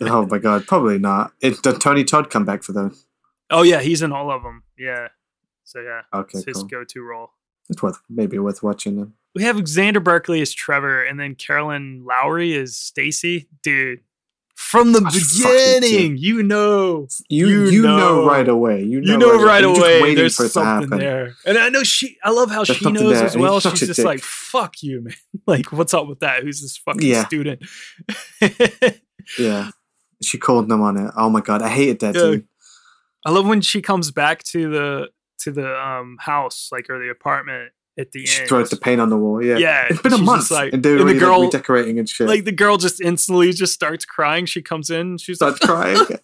[0.00, 1.32] Oh my god, probably not.
[1.40, 3.06] It's the Tony Todd come back for those.
[3.48, 4.64] Oh yeah, he's in all of them.
[4.76, 5.06] Yeah.
[5.62, 6.64] So yeah, Okay, it's his cool.
[6.64, 7.30] go-to role.
[7.70, 9.14] It's worth maybe worth watching them.
[9.36, 13.48] We have Xander Berkeley as Trevor, and then Carolyn Lowery is Stacy.
[13.62, 14.00] Dude,
[14.58, 15.20] from the fucking
[15.80, 17.96] beginning, you know, You You you, know.
[17.96, 18.26] know.
[18.26, 18.82] right away.
[18.82, 20.14] You know, you know right just away.
[20.16, 22.18] There's for it to something there, and I know she.
[22.24, 23.60] I love how There's she knows there, as well.
[23.60, 24.04] She's just dick.
[24.04, 25.14] like, "Fuck you, man!
[25.46, 26.42] Like, what's up with that?
[26.42, 27.24] Who's this fucking Yeah.
[27.24, 27.62] student?"
[29.38, 29.70] Yeah,
[30.22, 31.12] she called them on it.
[31.16, 32.20] Oh my god, I hated that Yeah.
[32.22, 32.48] dude.
[33.24, 35.08] I love when she comes back to the
[35.40, 38.48] to the um house, like or the apartment at the She end.
[38.48, 39.42] throws the paint on the wall.
[39.42, 42.08] Yeah, Yeah, It's been a month, like- and they're and the girl- like, redecorating and
[42.08, 42.28] shit.
[42.28, 44.46] like the girl just instantly just starts crying.
[44.46, 45.96] She comes in, she's starts like, crying.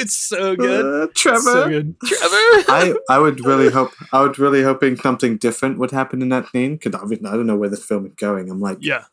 [0.00, 1.40] it's so good, Uh, Trevor.
[1.40, 2.34] so good, Trevor.
[2.68, 6.48] I, I would really hope I would really hoping something different would happen in that
[6.50, 8.50] scene because obviously I don't know where this film is going.
[8.50, 9.04] I'm like, yeah,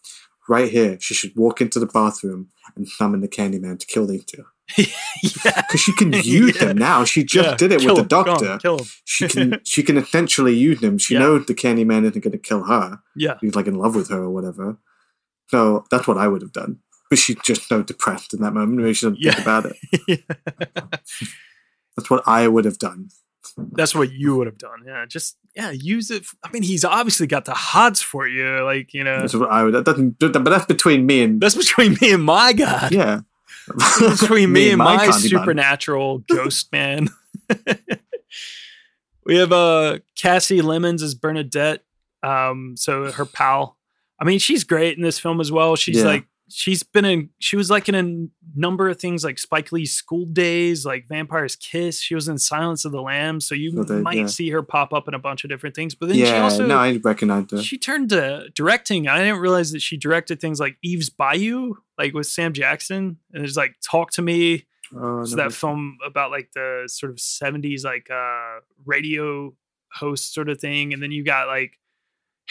[0.50, 4.26] right here, she should walk into the bathroom and summon the Candyman to kill these
[4.26, 4.44] two
[4.78, 6.66] yeah, because she can use Yeah.
[6.68, 7.04] them now.
[7.04, 8.58] She just Yeah, did it kill with the him, go on, doctor.
[8.60, 8.86] kill.
[9.06, 10.98] She can she can essentially use them.
[11.00, 11.22] She Yeah.
[11.22, 13.00] knows the Candyman isn't going to kill her.
[13.16, 14.78] Yeah, He's like in love with her or whatever.
[15.48, 16.80] So that's what I would have done.
[17.10, 18.78] But she's just so depressed in that moment.
[18.78, 20.24] Maybe she doesn't think about it.
[21.98, 23.10] That's what I would have done.
[23.72, 24.84] that's what you would have done.
[24.86, 26.22] Yeah, just yeah, use it.
[26.22, 28.64] f- I mean, he's obviously got the hots for you.
[28.64, 29.74] Like you know, That's I would.
[29.74, 30.18] That doesn't.
[30.20, 32.92] But that's between me and that's between me and my God.
[32.94, 33.22] yeah.
[34.00, 35.30] between me, and my, Candyman.
[35.30, 37.10] supernatural ghost man.
[39.26, 41.84] we have uh Kasi Lemmons as Bernadette.
[42.24, 43.78] Um, so her pal.
[44.20, 45.76] I mean, she's great in this film as well.
[45.76, 46.04] She's Yeah.
[46.06, 48.28] like she's been in she was like in a
[48.60, 52.02] number of things like Spike Lee's School Daze, like Vampire's Kiss.
[52.02, 53.48] She was in Silence of the Lambs.
[53.48, 54.26] So you So they- might yeah.
[54.28, 55.96] see her pop up in a bunch of different things.
[55.96, 56.44] But then she Yeah.
[56.44, 57.64] also no, I recognize that.
[57.64, 59.08] she turned to directing.
[59.08, 63.18] I didn't realize that she directed things like Eve's Bayou, like with Sam Jackson.
[63.34, 64.66] And there's like Talk to Me.
[64.96, 69.54] Oh, no, that film about like the sort of 70s like uh radio
[69.92, 70.94] host sort of thing.
[70.94, 71.78] And then you got like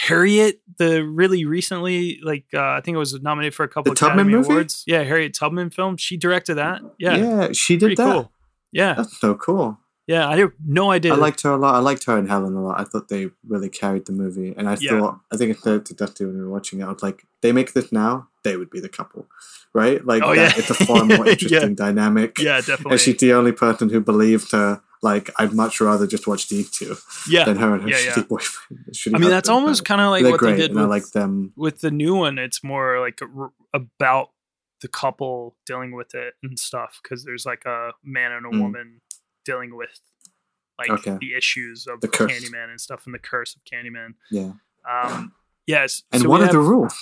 [0.01, 3.99] Harriet, the really recently, like uh, I think it was nominated for a couple The
[3.99, 4.51] Tubman Academy movie?
[4.53, 4.85] Awards.
[4.87, 5.97] Yeah, Harriet Tubman film.
[5.97, 6.83] She directed that.
[7.01, 7.17] Yeah.
[7.17, 8.13] yeah, she did Pretty that.
[8.13, 8.33] cool.
[8.71, 8.95] Yeah.
[8.95, 9.79] That's so cool.
[10.07, 10.29] Yeah.
[10.29, 11.13] I have no idea.
[11.15, 11.75] I liked her a lot.
[11.75, 12.79] I liked her and Helen a lot.
[12.81, 15.01] I thought they really carried the movie, and I Yeah.
[15.01, 17.27] thought I think I said to Dusty when we were watching it, I was like,
[17.43, 19.27] they make this now, they would be the couple,
[19.75, 20.05] right?
[20.07, 20.59] Like, Oh, that, yeah.
[20.61, 21.33] it's a far more Yeah.
[21.33, 22.39] interesting dynamic.
[22.39, 22.93] yeah, definitely.
[22.93, 24.81] and she's the only person who believed her.
[25.03, 26.97] Like, I'd much rather just watch these two
[27.29, 27.45] yeah.
[27.45, 28.23] than her and her Yeah, shitty yeah.
[28.25, 28.85] boyfriend.
[28.93, 30.83] shitty I mean, that's almost kind of like they're what great, they did and I
[30.83, 31.53] with, like them.
[31.57, 32.39] with the new one.
[32.39, 34.31] It's more like a r about
[34.81, 38.63] the couple dealing with it and stuff because there's like a man and a Mm.
[38.63, 39.01] woman
[39.45, 40.01] dealing with
[40.79, 41.17] like Okay.
[41.21, 42.31] the issues of The curse.
[42.33, 44.15] Candyman and stuff and the curse of Candyman.
[44.31, 44.53] Yeah.
[44.89, 45.33] Um,
[45.67, 46.03] yes.
[46.13, 46.95] And so what we are the rules?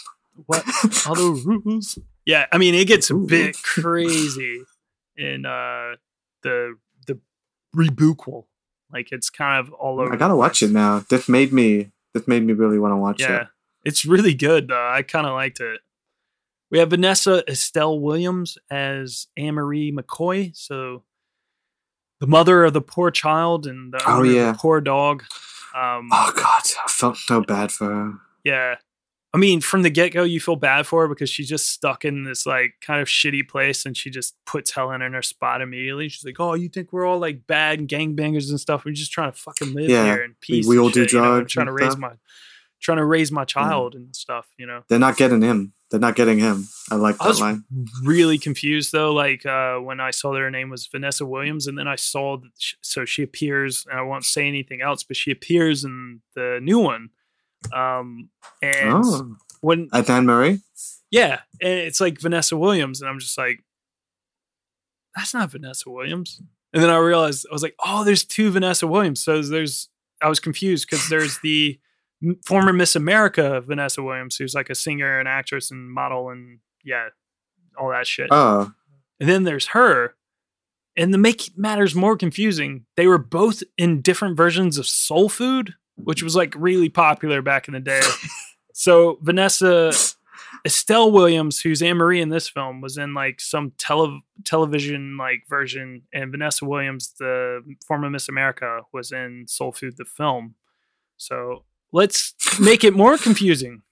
[0.46, 0.64] What
[1.06, 1.98] are the rules?
[2.24, 4.62] Yeah, I mean, it gets a bit crazy
[5.16, 5.96] in uh
[6.42, 6.74] the
[7.76, 8.44] the rebootquel.
[8.92, 10.12] Like it's kind of all over.
[10.12, 11.04] I gotta watch it now.
[11.10, 11.90] This made me.
[12.14, 13.46] This made me really want to watch Yeah, it.
[13.84, 14.88] it's really good though.
[14.88, 15.80] I kind of liked it.
[16.70, 20.56] We have Vanessa Estelle Williams as Anne Marie McCoy.
[20.56, 21.02] So
[22.20, 24.52] the mother of the poor child and the Oh, yeah.
[24.52, 25.22] the poor dog.
[25.74, 28.12] Um, Oh God, I felt so bad for her.
[28.44, 28.76] Yeah.
[29.34, 32.04] I mean, from the get go, you feel bad for her because she's just stuck
[32.06, 35.60] in this like kind of shitty place and she just puts Helen in her spot
[35.60, 36.08] immediately.
[36.08, 38.84] She's like, Oh, you think we're all like bad gangbangers and stuff?
[38.86, 40.66] We're just trying to fucking live Yeah, here in peace.
[40.66, 41.98] we all do shit, you know, drugs trying to raise stuff.
[41.98, 42.12] my
[42.80, 44.82] trying to raise my child and stuff, you know.
[44.88, 45.72] They're not getting him.
[45.90, 46.66] They're not getting him.
[46.90, 47.64] I like I that was line.
[48.04, 51.78] really confused though, like uh, when I saw that her name was Vanessa Williams, and
[51.78, 55.16] then I saw that sh so she appears, and I won't say anything else, but
[55.16, 57.10] she appears in the new one.
[57.72, 58.30] Um,
[58.62, 60.60] and Oh, when at Anne Marie.
[61.10, 63.64] yeah, and it's like Vanessa Williams, and I'm just like,
[65.14, 66.40] that's not Vanessa Williams.
[66.72, 69.22] And then I realized I was like, oh, there's two Vanessa Williams.
[69.22, 69.88] So there's
[70.22, 71.78] I was confused because there's the
[72.44, 77.08] former Miss America Vanessa Williams, who's like a singer and actress and model and yeah,
[77.78, 78.28] all that shit.
[78.30, 78.72] Oh,
[79.20, 80.14] And then there's her.
[80.98, 85.74] And to make matters more confusing, they were both in different versions of Soul Food,
[85.96, 88.02] which was like really popular back in the day.
[88.72, 89.92] so Vanessa
[90.64, 95.44] Estelle Williams, who's Anne Marie in this film, was in like some tele- television like
[95.48, 100.54] version, and Vanessa Williams, the former Miss America, was in Soul Food the film.
[101.16, 103.82] So let's make it more confusing.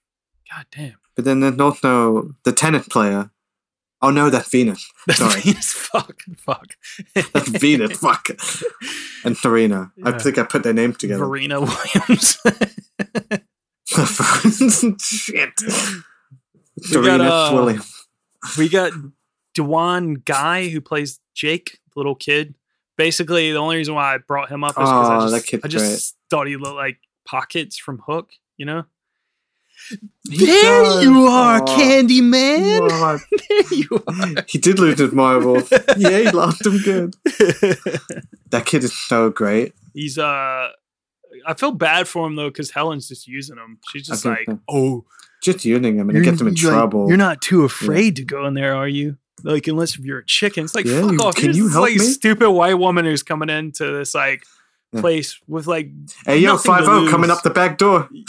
[0.53, 0.95] God damn.
[1.15, 3.31] but then there's also the tennis player.
[4.01, 4.85] Oh no, that's Venus.
[5.11, 6.73] Sorry, Venus, fuck, fuck.
[7.15, 7.97] that's Venus.
[7.97, 8.27] Fuck.
[9.23, 9.91] And Serena.
[10.03, 11.25] I think I put their names together.
[11.25, 12.37] Verena Williams.
[15.01, 15.51] Shit.
[16.77, 18.07] We Serena got, uh, Williams.
[18.57, 18.91] we got
[19.57, 22.55] DeJuan Guy who plays Jake, the little kid.
[22.97, 25.65] Basically, the only reason why I brought him up is because Oh, I that just,
[25.65, 28.83] I just thought he looked like pockets from Hook, you know?
[30.29, 31.03] He there does.
[31.03, 32.89] you are, Oh, Candyman.
[32.89, 33.19] God.
[33.49, 34.43] there you are.
[34.47, 35.71] He did lose his marbles.
[35.97, 37.15] yeah, he lost them good.
[38.51, 39.73] That kid is so great.
[39.93, 40.69] He's uh
[41.47, 43.79] I feel bad for him though, because Helen's just using him.
[43.91, 44.59] She's just like, so.
[44.69, 45.05] oh,
[45.43, 47.07] Just using him and it gets him in like, trouble.
[47.09, 49.17] You're not too afraid to go in there, are you?
[49.43, 50.63] Like, unless you're a chicken.
[50.63, 51.35] It's like, Yeah, fuck you- off.
[51.35, 52.05] can You're you help like me?
[52.05, 54.49] stupid white woman who's coming into this like Yeah.
[55.01, 55.89] Place with like
[56.25, 58.09] Hey, yo, nothing to 5 coming up the back door.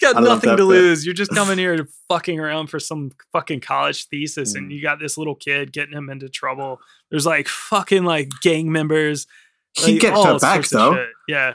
[0.00, 0.62] got I nothing to bit.
[0.64, 1.04] lose.
[1.04, 4.74] You're just coming here to fucking around for some fucking college thesis, and Mm.
[4.74, 6.80] you got this little kid getting him into trouble.
[7.10, 9.26] There's like fucking like gang members.
[9.74, 11.06] He like, gets her back, though.
[11.28, 11.54] Yeah,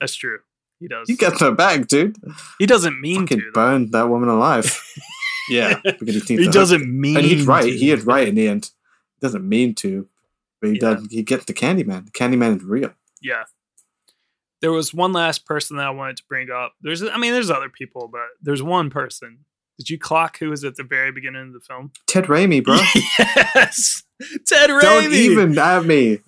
[0.00, 0.38] that's true.
[0.78, 1.08] He does.
[1.08, 2.16] He gets her back, dude.
[2.58, 3.50] He doesn't mean Fucking to.
[3.52, 4.82] burned that woman alive.
[5.48, 5.80] yeah.
[6.04, 7.16] he, He doesn't mean.
[7.16, 7.62] And he's right.
[7.64, 7.70] to.
[7.70, 8.70] He is right in the end.
[9.20, 10.08] He doesn't mean to.
[10.62, 10.94] But he Yeah.
[10.94, 11.06] does.
[11.10, 12.06] He gets the Candyman.
[12.06, 12.94] The Candyman is real.
[13.20, 13.42] yeah.
[14.62, 16.74] There was one last person that I wanted to bring up.
[16.80, 19.38] There's, I mean, there's other people, but there's one person.
[19.76, 21.90] Did you clock who was at the very beginning of the film?
[22.06, 22.76] Ted Raimi, bro.
[23.56, 24.04] yes,
[24.46, 24.80] Ted Raimi.
[24.82, 26.18] Don't even at me.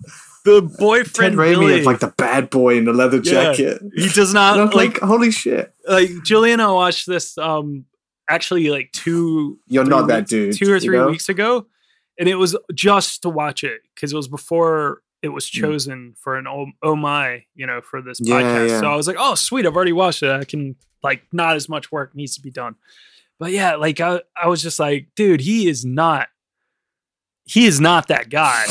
[0.44, 1.36] the boyfriend.
[1.36, 1.38] Ted.
[1.38, 1.78] Raimi Billy.
[1.80, 3.52] is like the bad boy in the leather Yeah.
[3.52, 3.80] jacket.
[3.94, 5.72] he does not like like, holy shit.
[5.86, 6.58] like Julian.
[6.58, 7.84] I watched this um
[8.28, 10.56] actually like two You're not that dude.
[10.56, 11.08] two or you three know?
[11.08, 11.66] weeks ago,
[12.18, 15.60] and it was just to watch it because it was before it was Mm.
[15.60, 18.68] chosen for an oh, oh my you know for this Yeah, podcast.
[18.68, 18.80] yeah.
[18.80, 20.30] So I was like, oh sweet, I've already watched it.
[20.30, 22.76] I can like not as much work needs to be done.
[23.38, 26.28] But yeah, like I I was just like, dude, he is not.
[27.44, 28.64] He is not that guy.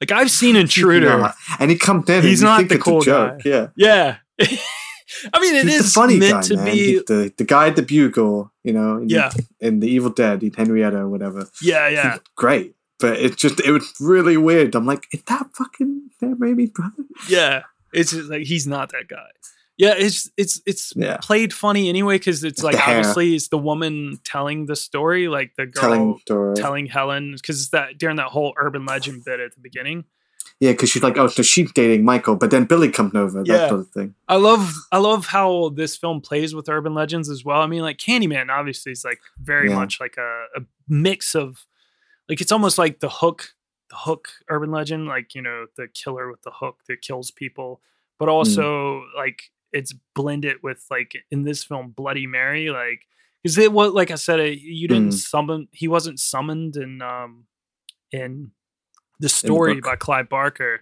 [0.00, 1.18] Like I've seen Intruder.
[1.18, 1.32] Nah.
[1.58, 3.42] And he comes in He's and not think the it's cool a joke.
[3.44, 3.50] guy.
[3.76, 4.16] Yeah.
[4.38, 4.48] Yeah.
[5.32, 6.64] I mean, it He's is funny meant guy, to man.
[6.64, 6.70] be.
[6.94, 9.30] He's the, the guy at the bugle, you know, in, Yeah.
[9.60, 11.48] in the Evil Dead, Henrietta or whatever.
[11.62, 12.12] Yeah, yeah.
[12.12, 12.74] He's great.
[12.98, 14.74] But it just it was really weird.
[14.74, 17.04] I'm like, is that fucking Ted Raimi, brother?
[17.28, 19.26] Yeah, it's just like he's not that guy.
[19.76, 21.18] Yeah, it's it's it's Yeah.
[21.20, 25.66] played funny anyway because it's like obviously it's the woman telling the story, like the
[25.66, 26.86] girl Telling telling.
[26.86, 30.04] Helen because it's that during that whole urban legend bit at the beginning.
[30.58, 33.68] Yeah, because she's like, oh, so she's dating Michael, but then Billy comes over, that
[33.68, 34.14] sort of thing.
[34.26, 37.60] I love I love how this film plays with urban legends as well.
[37.60, 39.74] I mean, like Candyman obviously is like very Yeah.
[39.74, 41.66] much like a, a mix of
[42.28, 43.50] like it's almost like the hook
[43.90, 47.82] the hook urban legend, like you know the killer with the hook that kills people,
[48.18, 53.00] but also like it's blended with like in this film Bloody Mary, like
[53.42, 55.18] because it was like I said, you didn't Mm.
[55.18, 57.44] summon he wasn't summoned in um
[58.10, 58.52] in
[59.20, 59.84] the story book.
[59.84, 60.80] by Clive Barker,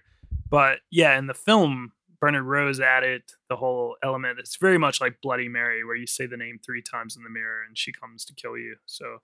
[0.49, 4.39] but yeah, in the film Bernard Rose added the whole element.
[4.39, 7.29] It's very much like Bloody Mary, where you say the name three times in the
[7.29, 8.77] mirror and she comes to kill you.
[8.85, 9.19] So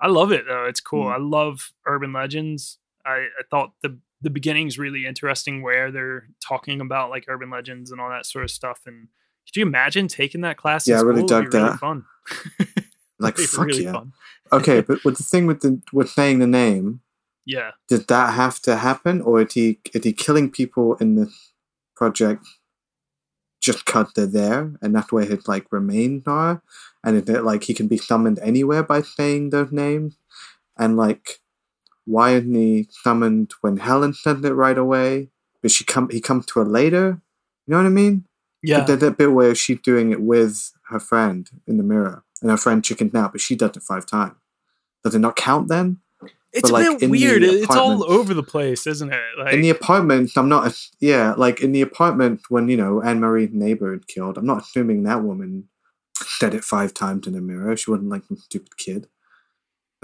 [0.00, 0.64] I love it though.
[0.64, 1.06] It's cool.
[1.06, 1.14] Mm.
[1.14, 2.78] I love urban legends.
[3.06, 7.90] I, I thought the the beginning's really interesting where they're talking about like urban legends
[7.90, 8.82] and all that sort of stuff.
[8.86, 9.08] And
[9.46, 10.86] could you imagine taking that class?
[10.86, 11.78] Yeah, I really dug be really that.
[11.78, 12.04] fun.
[13.18, 13.92] Like fuck really yeah.
[13.92, 14.12] fun.
[14.52, 17.00] Okay, but with the thing with the with saying the name,
[17.44, 17.72] Yeah.
[17.88, 21.32] did that have to happen, or is he is he killing people in the
[21.96, 22.46] project
[23.60, 26.62] just because they're there, and that's where his like remains are,
[27.04, 30.16] and is it like he can be summoned anywhere by saying those names,
[30.78, 31.40] and like
[32.04, 35.28] why isn't he summoned when Helen says it right away?
[35.60, 37.20] But she come he comes to her later.
[37.66, 38.26] You know what I mean?
[38.62, 38.78] Yeah.
[38.78, 42.50] But there's that bit where she's doing it with her friend in the mirror, and
[42.50, 44.36] her friend chickens out, but she does it five times.
[45.04, 45.98] Does it not count then?
[46.52, 47.42] It's But, a like, bit weird.
[47.42, 49.20] It's all over the place, isn't it?
[49.38, 50.76] Like in the apartment, I'm not.
[51.00, 54.36] Yeah, like in the apartment when you know Anne Marie's neighbor had killed.
[54.36, 55.68] I'm not assuming that woman
[56.18, 57.76] said it five times in the mirror.
[57.76, 59.08] She wasn't like some stupid kid.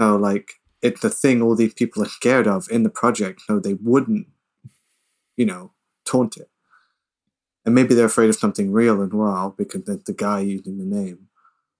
[0.01, 3.59] So like it's the thing all these people are scared of in the project, so
[3.59, 4.27] they wouldn't,
[5.37, 5.71] you know,
[6.05, 6.49] taunt it.
[7.65, 10.85] And maybe they're afraid of something real as well because that's the guy using the
[10.85, 11.27] name.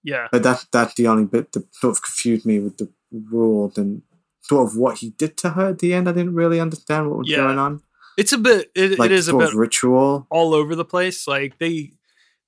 [0.04, 0.28] yeah.
[0.30, 4.02] But that's that's the only bit that sort of confused me with the rules and
[4.42, 6.08] sort of what he did to her at the end.
[6.08, 7.38] I didn't really understand what was Yeah.
[7.38, 7.82] going on.
[8.16, 10.26] It's a bit it, Like it is a sort bit of ritual.
[10.30, 11.26] all over the place.
[11.26, 11.92] Like they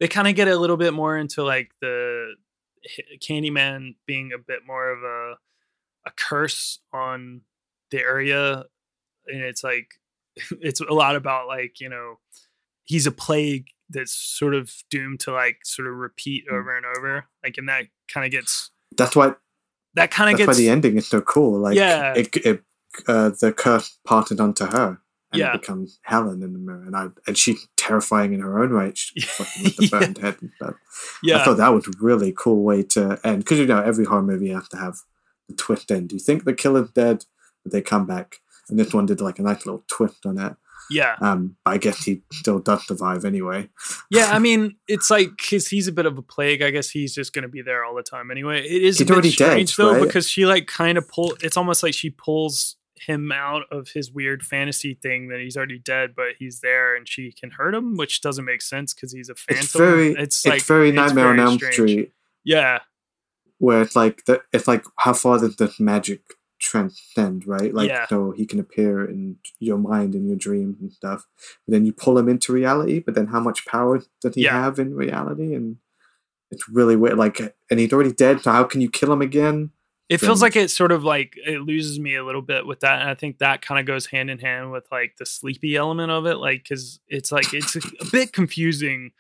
[0.01, 2.35] they kind of get a little bit more into like the
[3.21, 5.35] Candyman being a bit more of a
[6.05, 7.43] a curse on
[7.91, 8.65] the area,
[9.27, 9.87] and it's like
[10.61, 12.19] it's a lot about like you know
[12.85, 16.55] he's a plague that's sort of doomed to like sort of repeat Mm.
[16.59, 17.27] over and over.
[17.45, 19.35] Like and that kind of gets That's why
[19.95, 21.59] that kind of that's why the ending is so cool.
[21.59, 22.15] Like Yeah.
[22.15, 22.63] it, it
[23.09, 24.99] uh, the curse parted onto her.
[25.33, 25.55] And Yeah.
[25.55, 28.97] it becomes Helen in the mirror, and I and she's terrifying in her own right.
[28.99, 30.23] She's fucking with the Yeah.
[30.27, 30.75] head and stuff.
[31.23, 34.05] yeah I thought that was a really cool way to end because you know every
[34.05, 34.97] horror movie has to have
[35.49, 36.11] the twist end.
[36.11, 37.25] Do you think the killer's dead,
[37.63, 38.37] but they come back,
[38.69, 40.55] and this one did like a nice little twist on it.
[40.91, 43.69] Yeah Um, but I guess he still does survive anyway.
[44.11, 46.63] Yeah, I mean, it's like because he's a bit of a plague.
[46.63, 48.61] I guess he's just going to be there all the time anyway.
[48.61, 50.03] It is He's a bit already dead, strange though right?
[50.03, 51.35] because she like kind of pull.
[51.43, 52.77] It's almost like she pulls
[53.07, 57.09] him out of his weird fantasy thing that he's already dead, but he's there and
[57.09, 59.65] she can hurt him, which doesn't make sense because he's a phantom.
[59.65, 61.75] It's very, it's it's, like very Nightmare on Elm strange.
[61.75, 62.13] Street,
[62.45, 62.81] Yeah,
[63.59, 66.23] where it's like the, it's like how far does the magic
[66.63, 67.75] transcend, right?
[67.75, 68.07] Like Yeah.
[68.07, 71.27] so he can appear in your mind in your dreams and stuff,
[71.67, 73.01] but then you pull him into reality.
[73.01, 74.63] But then how much power does he Yeah.
[74.63, 75.55] have in reality?
[75.55, 75.77] And
[76.51, 77.19] it's really weird.
[77.19, 77.41] Like,
[77.71, 78.41] and he's already dead.
[78.43, 79.71] So how can you kill him again?
[80.09, 83.01] it feels like it sort of like it loses me a little bit with that,
[83.01, 86.11] and I think that kind of goes hand in hand with like the sleepy element
[86.13, 89.13] of it, like because it's like it's a, a bit confusing.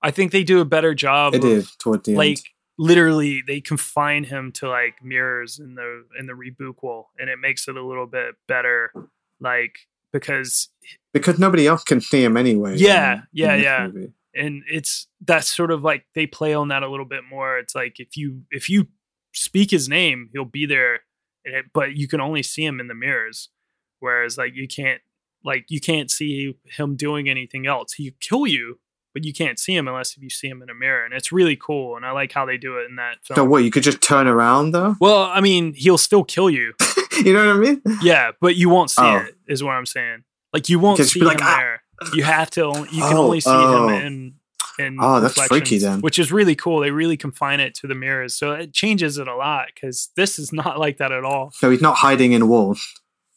[0.00, 1.34] I think they do a better job.
[1.34, 2.42] It of, is toward the like end.
[2.78, 7.66] Literally they confine him to like mirrors in the in the rebootquel and it makes
[7.66, 8.92] it a little bit better
[9.40, 10.68] like because
[11.12, 12.76] because nobody else can see him anyway.
[12.76, 13.86] Yeah, in- yeah, in yeah.
[13.88, 14.12] movie.
[14.34, 17.74] and it's that's sort of like they play on that a little bit more it's
[17.74, 18.86] like if you if you
[19.34, 21.00] speak his name he'll be there
[21.44, 23.50] it, but you can only see him in the mirrors
[23.98, 25.00] whereas like you can't
[25.44, 28.78] like you can't see him doing anything else he kill you
[29.18, 31.32] but you can't see him unless if you see him in a mirror and it's
[31.32, 33.64] really cool and i like how they do it in that film So what?
[33.64, 34.94] You could just turn around though.
[35.00, 36.72] Well, I mean, he'll still kill you.
[37.24, 37.82] you know what I mean?
[38.00, 39.16] Yeah, but you won't see Oh.
[39.16, 39.34] it.
[39.48, 40.22] Is what I'm saying.
[40.52, 41.82] Like you won't see be him like, "Ah." there.
[42.14, 42.62] You have to.
[42.64, 43.88] Only, you can Oh, only see oh.
[43.88, 44.34] him in.
[44.78, 46.00] in Oh, that's freaky then.
[46.00, 46.78] Which is really cool.
[46.80, 49.66] They really confine it to the mirrors, so it changes it a lot.
[49.74, 51.50] Because this is not like that at all.
[51.54, 52.80] So he's not hiding in walls.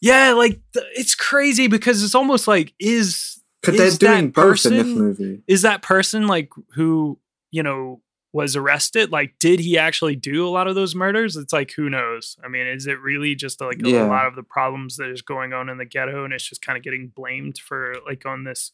[0.00, 4.72] Yeah, like th- it's crazy because it's almost like is Because they're doing both in
[4.72, 5.42] this movie.
[5.46, 7.18] is that person like who
[7.50, 8.00] you know
[8.32, 9.12] was arrested?
[9.12, 11.36] Like did he actually do a lot of those murders?
[11.36, 12.36] It's like who knows?
[12.44, 15.52] I mean is it really just like a, lot of the problems that is going
[15.52, 18.72] on in the ghetto and it's just kind of getting blamed for like on this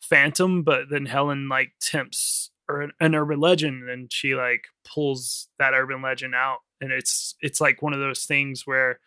[0.00, 0.62] phantom?
[0.62, 6.00] But then helen like tempts or an urban legend and she like pulls that urban
[6.00, 8.98] legend out and it's it's like one of those things where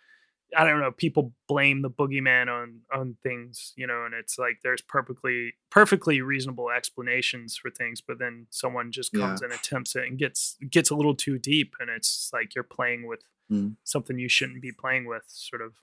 [0.57, 0.91] I don't know.
[0.91, 6.21] People blame the boogeyman on on things, you know, and it's like there's perfectly perfectly
[6.21, 9.45] reasonable explanations for things, but then someone just comes Yeah.
[9.45, 13.07] and attempts it and gets gets a little too deep, and it's like you're playing
[13.07, 13.75] with Mm.
[13.83, 15.73] something you shouldn't be playing with, sort of.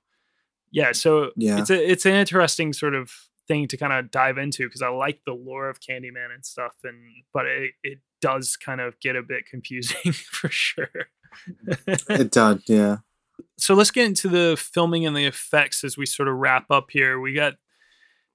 [0.72, 1.60] Yeah, so Yeah.
[1.60, 3.12] it's a it's an interesting sort of
[3.46, 6.74] thing to kind of dive into because I like the lore of Candyman and stuff,
[6.82, 6.98] and
[7.32, 10.88] but it it does kind of get a bit confusing for sure.
[11.86, 12.98] It does, yeah.
[13.58, 16.90] So let's get into the filming and the effects as we sort of wrap up
[16.90, 17.20] here.
[17.20, 17.54] We got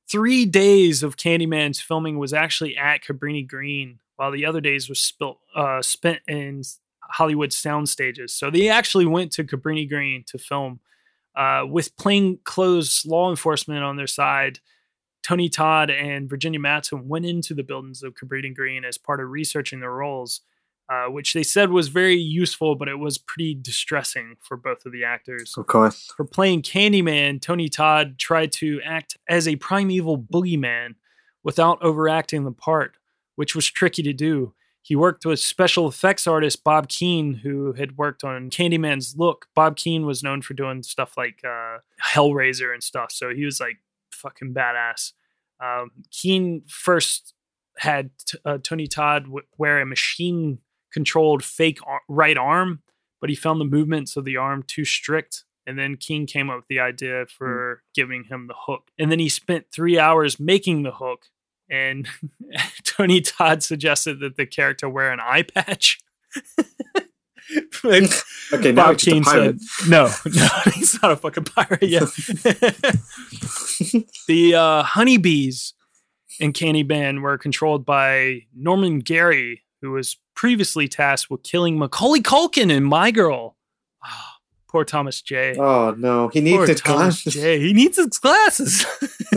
[0.10, 5.02] three days of Candyman's filming was actually at Cabrini Green, while the other days was
[5.02, 6.64] spilt, uh, spent in
[7.02, 8.34] Hollywood sound stages.
[8.34, 10.80] So they actually went to Cabrini Green to film
[11.36, 14.60] uh, with plainclothes law enforcement on their side.
[15.24, 19.30] Tony Todd and Virginia Madsen went into the buildings of Cabrini Green as part of
[19.30, 20.42] researching their roles.
[20.90, 24.94] Uh, which they said was very useful, but it was pretty distressing for both of
[24.94, 25.54] the actors.
[25.58, 26.14] Of course.
[26.16, 30.96] For playing Candyman, Tony Todd tried to act as a primeval boogeyman
[31.44, 32.96] without overacting the part,
[33.36, 34.54] which was tricky to do.
[34.82, 39.48] He worked with special effects artist Bob Keen, who had worked on Candyman's look.
[39.54, 43.60] Bob Keen was known for doing stuff like uh, Hellraiser and stuff, so he was
[43.60, 43.80] like
[44.14, 45.12] fucking badass.
[45.62, 47.34] Um, Keen first
[47.80, 50.60] had t- uh, Tony Todd w- wear a machine
[50.98, 51.78] controlled fake
[52.08, 52.82] right arm,
[53.22, 55.44] but he found the movements of the arm too strict.
[55.68, 58.90] And then King came up with the idea for giving him the hook.
[58.98, 61.26] And then he spent three hours making the hook.
[61.70, 62.08] And
[62.84, 66.00] Tony Todd suggested that the character wear an eye patch.
[68.54, 69.62] Okay, now Bob pirate.
[69.62, 72.10] said, "No, no, he's not a fucking pirate yet."
[74.28, 75.74] the uh, honeybees
[76.42, 82.72] in Candyman were controlled by Norman Gary, who was previously tasked with killing Macaulay Culkin
[82.72, 83.56] in My Girl.
[84.04, 85.56] Ah, poor Thomas J.
[85.58, 87.34] Oh no, he needs Poor his Thomas glasses.
[87.34, 87.60] J.
[87.60, 88.86] He needs his glasses.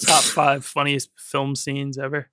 [0.00, 2.28] Top five funniest film scenes ever.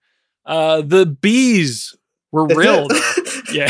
[0.45, 1.95] Uh, the bees
[2.31, 2.87] were real.
[3.51, 3.67] yeah.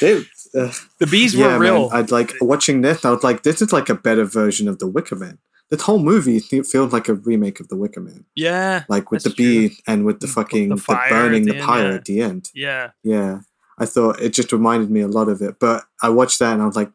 [0.00, 0.18] They,
[0.54, 1.90] uh, The bees yeah, were real.
[1.90, 3.04] Man, I'd like watching this.
[3.04, 5.38] I was like, this is like a better version of the Wicker Man.
[5.76, 8.84] The whole movie fe- feels like a remake of the Wicker Man, yeah.
[8.88, 10.76] like with the bee and with the fucking the,
[11.08, 11.94] burning the the end, pyre yeah.
[11.94, 12.50] at the end.
[12.54, 12.90] Yeah.
[13.02, 13.38] Yeah,
[13.78, 15.58] I thought it just reminded me a lot of it.
[15.58, 16.90] But I watched that and I was like,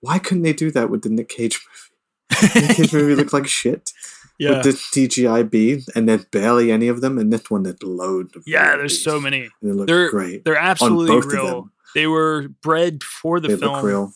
[0.00, 2.54] why couldn't they do that with the Nick Cage movie?
[2.66, 3.90] Nick Cage movie looked like shit.
[4.38, 4.52] Yeah.
[4.52, 8.34] With this CGI bee, and there's barely any of them, and this one there's loads
[8.46, 9.04] Yeah, there's bees.
[9.04, 9.50] so many.
[9.60, 10.46] They look They're great.
[10.46, 11.68] They're absolutely real.
[11.94, 14.12] They were bred for the They film, look real.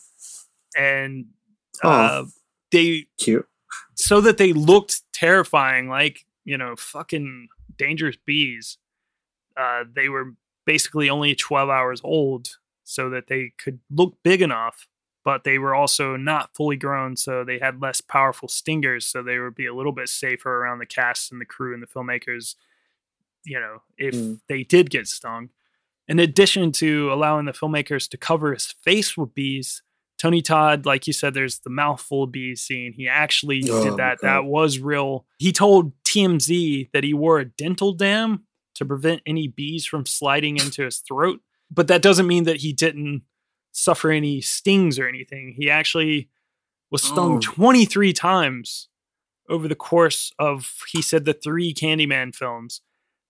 [0.75, 1.25] and
[1.83, 1.89] Oh.
[1.91, 2.25] uh,
[2.71, 3.45] they Cute.
[3.95, 7.47] So that they looked terrifying, like you know, fucking
[7.77, 8.77] dangerous bees.
[9.57, 10.33] Uh, they were
[10.65, 12.49] basically only 12 hours old,
[12.83, 14.87] so that they could look big enough,
[15.23, 19.39] but they were also not fully grown, so they had less powerful stingers, so they
[19.39, 22.55] would be a little bit safer around the cast and the crew and the filmmakers.
[23.43, 24.41] You know, if Mm.
[24.47, 25.49] they did get stung.
[26.07, 29.81] In addition to allowing the filmmakers to cover his face with bees,
[30.17, 32.93] Tony Todd, like you said, there's the mouthful of bees scene.
[32.93, 34.19] He actually Oh, did that.
[34.21, 35.25] That was real.
[35.37, 38.45] He told TMZ that he wore a dental dam
[38.75, 41.41] to prevent any bees from sliding into his throat.
[41.69, 43.23] But that doesn't mean that he didn't
[43.71, 45.53] suffer any stings or anything.
[45.57, 46.29] He actually
[46.91, 47.39] was stung Oh.
[47.41, 48.87] 23 times
[49.49, 52.81] over the course of, he said, the three Candyman films.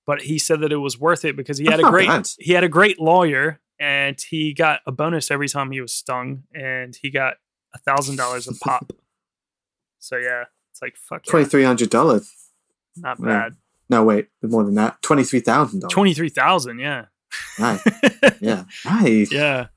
[0.05, 2.27] But he said that it was worth it because he had a great bad.
[2.39, 6.43] he had a great lawyer and he got a bonus every time he was stung
[6.53, 7.35] and he got
[7.73, 8.91] a thousand dollars a pop.
[9.99, 12.31] So yeah, it's like fuck Twenty three hundred dollars.
[12.95, 13.25] not Yeah.
[13.25, 13.55] bad.
[13.89, 15.01] No, wait, more than that.
[15.01, 15.91] Twenty three thousand dollars.
[15.93, 17.05] Twenty three thousand, yeah.
[17.57, 17.81] Nice.
[18.39, 19.31] Yeah, nice.
[19.31, 19.67] Yeah.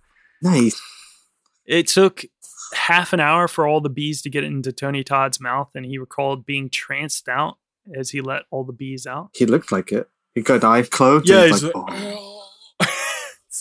[0.43, 0.79] Nice.
[1.65, 2.25] It took
[2.75, 5.97] half an hour for all the bees to get into Tony Todd's mouth, and he
[5.97, 7.57] recalled being tranced out
[7.97, 9.31] as he let all the bees out.
[9.35, 10.11] He looked like it.
[10.35, 11.27] He got eyes closed.
[11.29, 12.28] Yeah, he's like, like, oh,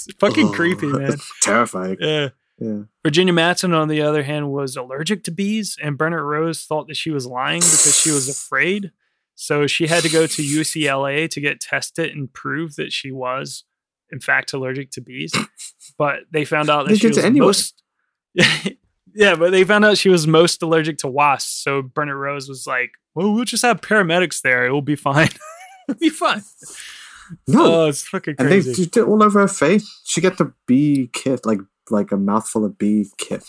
[0.07, 0.51] It's fucking oh.
[0.51, 1.17] creepy, man.
[1.41, 1.97] Terrifying.
[1.99, 2.29] Yeah.
[2.59, 2.83] Yeah.
[3.03, 6.97] Virginia Madsen, on the other hand, was allergic to bees, and Bernard Rose thought that
[6.97, 8.91] she was lying because she was afraid.
[9.35, 13.65] So she had to go to UCLA to get tested and prove that she was,
[14.11, 15.31] in fact, allergic to bees.
[15.97, 17.83] But they found out that They she was it most.
[18.33, 21.63] yeah, but they found out she was most allergic to wasps.
[21.63, 24.65] So Bernard Rose was like, "Well, we'll just have paramedics there.
[24.65, 25.29] It will be fine.
[25.87, 26.41] It'll be fine."
[27.47, 27.83] No.
[27.83, 30.01] Oh, it's fucking and they did it all over her face.
[30.05, 31.59] She got the bee kit, like
[31.89, 33.43] like a mouthful of bee kit.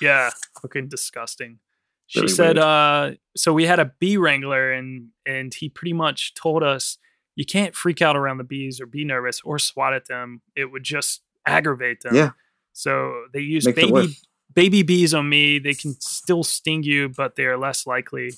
[0.00, 0.30] Yeah,
[0.60, 1.58] fucking disgusting.
[2.06, 2.58] She Really said, weird.
[2.58, 6.98] uh, so we had a bee wrangler and and he pretty much told us
[7.36, 10.42] you can't freak out around the bees or be nervous or swat at them.
[10.54, 12.14] It would just aggravate them.
[12.14, 12.30] Yeah.
[12.72, 14.16] So they use Makes baby
[14.54, 15.58] baby bees on me.
[15.58, 18.32] They can still sting you, but they are less likely.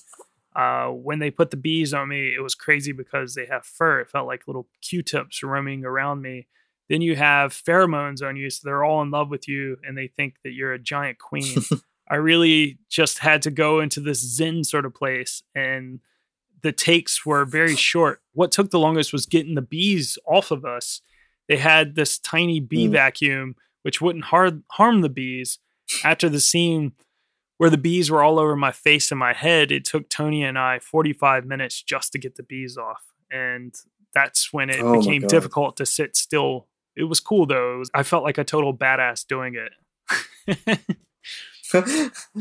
[0.57, 3.99] Uh, when they put the bees on me, it was crazy because they have fur.
[3.99, 6.47] It felt like little Q-tips roaming around me.
[6.89, 10.07] Then you have pheromones on you, so they're all in love with you, and they
[10.07, 11.57] think that you're a giant queen.
[12.09, 15.99] I really just had to go into this zen sort of place, and
[16.63, 18.21] the takes were very short.
[18.33, 21.01] What took the longest was getting the bees off of us.
[21.47, 22.91] They had this tiny bee Mm.
[22.93, 25.59] vacuum, which wouldn't har- harm the bees.
[26.03, 26.93] After the scene
[27.57, 30.57] where the bees were all over my face and my head, it took Tony and
[30.57, 33.03] I 45 minutes just to get the bees off.
[33.31, 33.73] And
[34.13, 36.67] that's when it Oh became difficult to sit still.
[36.95, 37.75] It was cool though.
[37.75, 40.79] It was, I felt like a total badass doing it.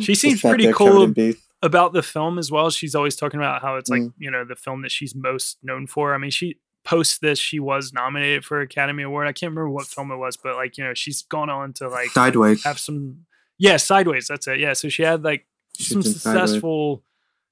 [0.00, 1.36] She seems pretty cool covered in bees.
[1.62, 2.70] about the film as well.
[2.70, 4.12] She's always talking about how it's like, Mm.
[4.18, 6.14] you know, the film that she's most known for.
[6.14, 9.26] I mean, she post this, she was nominated for Academy Award.
[9.26, 11.88] I can't remember what film it was, but like you know, she's gone on to
[11.88, 12.62] like Sideways.
[12.62, 13.26] have some.
[13.58, 14.26] Yeah, sideways.
[14.28, 14.60] That's it.
[14.60, 15.46] Yeah, so she had like
[15.76, 16.22] She's some in Sideways.
[16.50, 17.02] successful,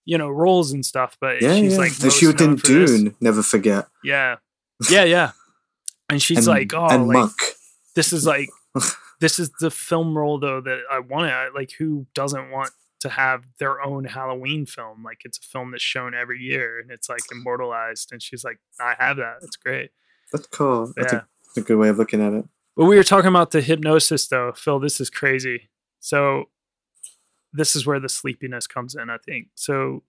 [0.04, 1.16] you know, roles and stuff.
[1.20, 1.78] But Yeah, she's yeah.
[1.78, 2.90] like she was in known this.
[2.90, 3.14] Dune.
[3.20, 3.88] Never forget.
[4.02, 4.36] Yeah,
[4.90, 5.32] yeah, yeah.
[6.10, 7.32] And she's and, like, oh, and like, Monk.
[7.94, 8.48] this is like
[9.20, 13.08] this is the film role though that I want to like who doesn't want to
[13.08, 17.08] have their own Halloween film like it's a film that's shown every year and it's
[17.08, 19.90] like immortalized and she's like I have that it's great
[20.32, 20.92] That's cool.
[20.96, 21.20] That's Yeah.
[21.56, 22.44] a, a good way of looking at it.
[22.76, 25.68] but we were talking about the hypnosis though Fil this is crazy
[26.04, 26.44] so
[27.52, 30.02] this is where the sleepiness comes in I think so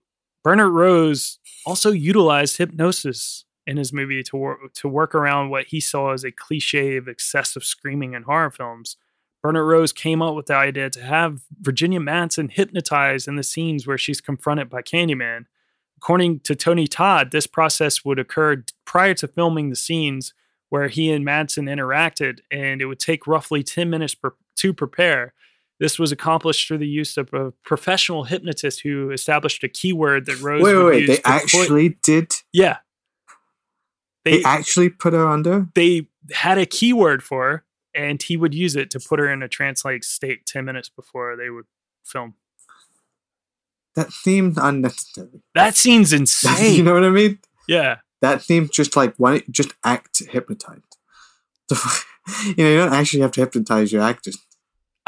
[0.44, 5.80] Bernard Rose also utilized hypnosis in his movie to work to work around what he
[5.80, 8.96] saw as a cliche of excessive screaming in horror films.
[9.42, 13.86] Bernard Rose came up with the idea to have Virginia Madsen hypnotized in the scenes
[13.86, 15.46] where she's confronted by Candyman.
[15.96, 20.34] According to Tony Todd, this process would occur prior to filming the scenes
[20.68, 25.32] where he and Madsen interacted, and it would take roughly 10 minutes per, to prepare.
[25.78, 30.40] This was accomplished through the use of a professional hypnotist who established a keyword that
[30.40, 31.06] Rose Wait, wait, wait.
[31.06, 32.32] They actually did.
[32.52, 32.78] yeah.
[34.24, 35.68] They, They actually put her under.
[35.74, 37.64] they had a keyword for her,
[37.94, 41.36] and he would use it to put her in a trance-like state 10 minutes before
[41.36, 41.66] they would
[42.04, 42.34] film.
[43.94, 45.42] That seemed unnecessary.
[45.54, 46.74] That scene's insane.
[46.74, 47.38] you know what I mean?
[47.68, 47.96] yeah.
[48.22, 50.96] That seemed just like why don't you just act hypnotized?
[52.56, 54.36] You know, you don't actually have to hypnotize your actors.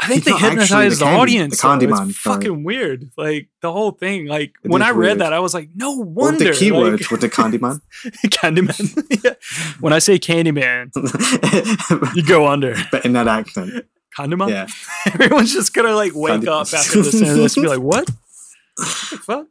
[0.01, 1.61] I think He's they hypnotized the candy- audience.
[1.61, 1.73] the though.
[1.87, 2.35] Candyman, It's sorry.
[2.37, 3.11] fucking weird.
[3.17, 4.27] Like the whole thing.
[4.27, 5.19] Like It when I read weird.
[5.19, 6.45] that, I was like, no wonder.
[6.45, 7.81] What the keyword like, with the Candyman?
[8.27, 9.23] Candyman.
[9.25, 9.33] yeah.
[9.81, 10.91] When I say Candyman,
[12.15, 12.75] you go under.
[12.91, 13.85] but in that accent.
[14.17, 14.49] Candyman.
[14.49, 14.67] Yeah.
[15.13, 16.47] Everyone's just gonna like wake Candyman.
[16.47, 18.05] up after this and this and be like, what?
[18.77, 19.47] the fuck?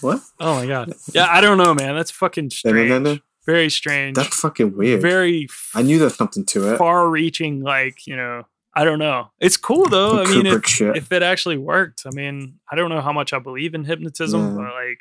[0.00, 0.20] What?
[0.40, 0.92] Oh my god.
[1.14, 1.94] Yeah, I don't know, man.
[1.94, 2.88] That's fucking No, no, strange.
[2.90, 3.18] no, no.
[3.46, 4.16] Very strange.
[4.16, 5.02] That's fucking weird.
[5.02, 6.78] very I knew there's something to it.
[6.78, 7.62] far-reaching.
[7.62, 8.44] Like you know,
[8.76, 9.28] I don't know.
[9.40, 10.20] It's cool though.
[10.20, 13.38] I mean, if, if it actually worked, I mean, I don't know how much I
[13.38, 14.54] believe in hypnotism, Yeah.
[14.56, 14.98] but like,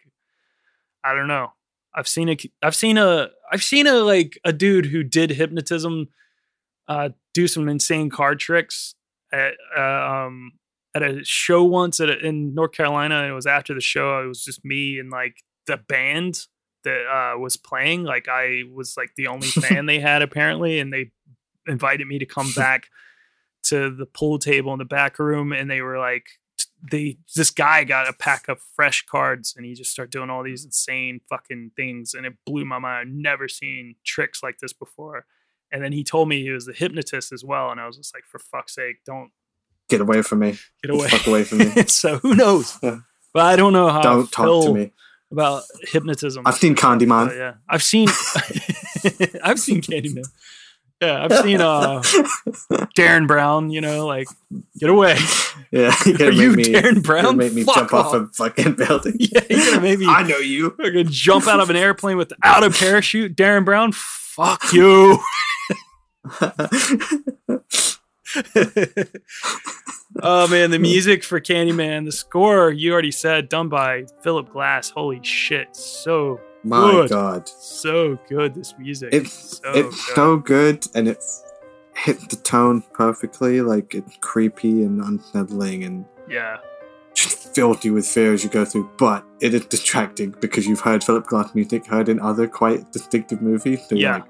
[1.04, 1.54] I don't know.
[1.96, 6.10] I've seen a, I've seen a, I've seen a like a dude who did hypnotism,
[6.88, 8.94] uh, do some insane card tricks
[9.32, 10.52] at, uh, um,
[10.96, 13.24] at a show once at a, in North Carolina.
[13.28, 14.24] It was after the show.
[14.24, 16.46] It was just me and like the band
[16.84, 18.04] that uh, was playing.
[18.04, 21.12] Like I was like the only fan they had apparently, and they
[21.68, 22.88] invited me to come back
[23.64, 26.26] to the pool table in the back room, and they were like,
[26.92, 30.44] they this guy got a pack of fresh cards, and he just started doing all
[30.44, 33.10] these insane fucking things, and it blew my mind.
[33.10, 35.26] I've never seen tricks like this before.
[35.72, 38.14] And then he told me he was a hypnotist as well, and I was just
[38.14, 39.32] like, for fuck's sake, don't
[39.90, 40.58] Get away from me.
[40.82, 41.08] get away.
[41.10, 41.66] Fuck away from me.
[41.88, 42.78] so who knows?
[42.84, 43.00] Yeah.
[43.34, 44.92] But I don't know how Don't talk to me.
[45.32, 46.46] about hypnotism.
[46.46, 47.36] I've seen Candyman.
[47.36, 48.08] Yeah, I've seen,
[49.44, 50.26] I've seen Candyman.
[51.06, 52.02] Yeah, I've seen uh
[52.98, 53.70] Derren Brown.
[53.70, 54.28] You know, like
[54.80, 55.18] get away.
[55.72, 57.36] Yeah, you're gonna Are you make me, Derren Brown?
[57.38, 58.14] make me Fuck jump off off.
[58.16, 59.16] a fucking building.
[59.20, 60.70] Yeah, you're gonna maybe I know you.
[60.72, 63.36] fucking jump out of an airplane without a parachute.
[63.36, 65.18] Derren Brown, fuck you.
[70.22, 74.90] oh man, the music for Candyman, the score you already said, done by Philip Glass.
[74.90, 78.56] Holy shit, so My good, God, so good.
[78.56, 80.16] This music, it's so it's good.
[80.16, 81.24] so good, and it
[81.96, 83.62] hit the tone perfectly.
[83.62, 86.58] Like it's creepy and unsettling, and yeah,
[87.14, 88.90] just fills you with fear as you go through.
[88.98, 93.42] But it is distracting because you've heard Philip Glass music heard in other quite distinctive
[93.42, 93.80] movies.
[93.90, 94.22] So Yeah.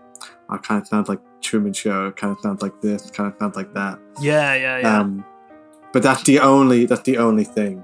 [0.50, 2.12] like, it kind of sounds like Truman Show.
[2.12, 3.12] Kind of sounds like this.
[3.12, 4.00] Kind of sounds like that.
[4.20, 5.00] yeah, yeah, yeah.
[5.00, 5.24] Um,
[5.92, 7.84] but that's the only that's the only thing.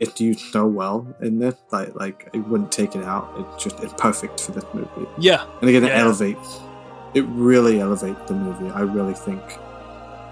[0.00, 3.32] It's used so well in this, like like it wouldn't take it out.
[3.36, 5.08] It's just it's perfect for this movie.
[5.18, 6.60] yeah, And again, it elevates.
[7.14, 8.70] It really elevates the movie.
[8.70, 9.42] I really think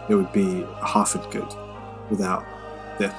[0.09, 1.49] it would be half as good
[2.11, 2.45] without
[2.99, 3.12] this.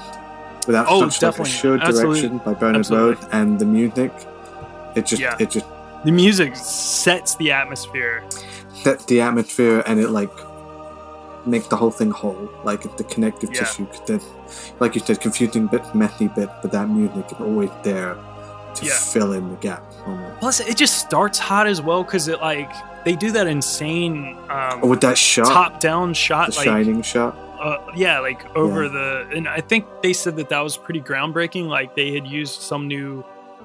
[0.67, 2.21] Without Oh, such like, assured Absolutely.
[2.21, 3.15] direction by Bernard Absolutely.
[3.23, 4.11] Rose and the music.
[4.95, 5.35] It just Yeah.
[5.39, 5.65] it just
[6.05, 8.23] the music sets the atmosphere.
[8.83, 10.29] sets the atmosphere and it like
[11.47, 12.49] makes the whole thing whole.
[12.63, 13.59] Like it's the connective Yeah.
[13.61, 13.85] tissue.
[13.85, 14.21] 'cause then,
[14.79, 18.17] like you said, confusing bit, messy bit, but that music is always there
[18.75, 18.91] to Yeah.
[18.93, 19.83] fill in the gap.
[20.05, 20.39] almost.
[20.39, 22.71] Plus, it just starts hot as well because it like
[23.03, 27.35] they do that insane um, Oh, with that shot, top-down the shot, like shining shot.
[27.61, 28.89] uh, yeah, like over Yeah.
[28.89, 29.27] the.
[29.35, 31.67] And I think they said that that was pretty groundbreaking.
[31.67, 33.23] Like they had used some new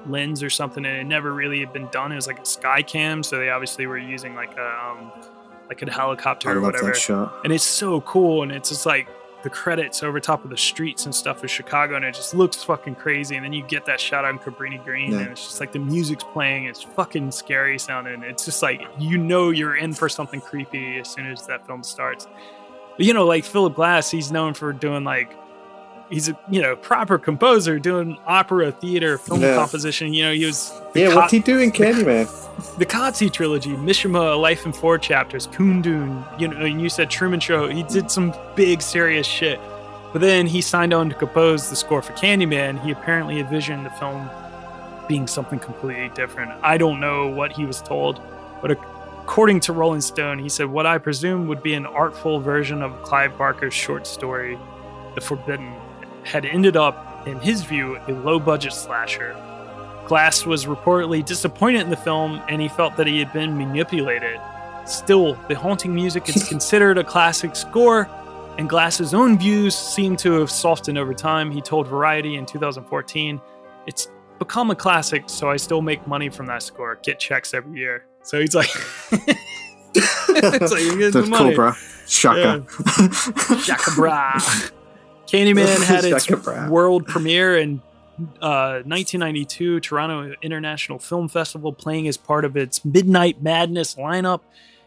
[0.09, 2.11] lens or something, and it never really had been done.
[2.11, 5.11] It was like a sky cam, so they obviously were using like a um,
[5.69, 6.93] like a helicopter I or whatever.
[7.43, 9.07] and it's so cool and it's just like
[9.43, 12.63] the credits over top of the streets and stuff of Chicago, and it just looks
[12.63, 13.35] fucking crazy.
[13.35, 15.19] And then you get that shot on Cabrini Green, Yeah.
[15.19, 16.63] and it's just like the music's playing.
[16.63, 18.23] It's fucking scary sounding.
[18.23, 21.83] It's just like you know you're in for something creepy as soon as that film
[21.83, 22.25] starts.
[22.95, 25.35] But you know, like Philip Glass, he's known for doing like
[26.13, 29.55] he's a you know proper composer doing opera, theater, film Yeah.
[29.55, 30.13] composition.
[30.13, 32.29] You know, he was the Yeah, what's he doing, Candyman?
[32.77, 37.09] the Qatsi trilogy, Mishima, A Life in Four Chapters, Kundun, you know, and you said
[37.09, 37.67] Truman Show.
[37.67, 39.59] He did some big serious shit.
[40.11, 42.79] But then he signed on to compose the score for Candyman.
[42.85, 44.29] He apparently envisioned the film
[45.07, 46.51] being something completely different.
[46.61, 48.21] I don't know what he was told,
[48.61, 52.83] but according to Rolling Stone, he said what I presume would be an artful version
[52.83, 54.57] of Clive Barker's short story,
[55.15, 55.73] The Forbidden,
[56.25, 59.35] had ended up, in his view, a low budget slasher.
[60.07, 64.39] Glass was reportedly disappointed in the film and he felt that he had been manipulated.
[64.85, 68.09] Still, the haunting music is considered a classic score,
[68.57, 71.51] and Glass's own views seem to have softened over time.
[71.51, 73.41] He told Variety in 2014,
[73.87, 74.09] It's
[74.39, 76.99] become a classic, so I still make money from that score.
[77.01, 78.05] Get checks every year.
[78.23, 78.69] So he's like,
[79.95, 81.49] it's like you get the That's money.
[81.49, 81.71] cool, bro.
[82.07, 82.65] Shaka.
[83.61, 84.39] Shaka bra.
[85.33, 86.29] Candyman had its
[86.69, 87.81] world premiere in
[88.39, 94.41] uh, 1992 Toronto International Film Festival, playing as part of its Midnight Madness lineup.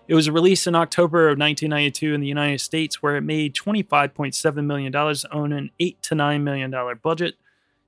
[0.07, 4.65] It was released in October of 1992 in the United States, where it made 25.7
[4.65, 7.35] million dollars on an eight to nine million dollar budget.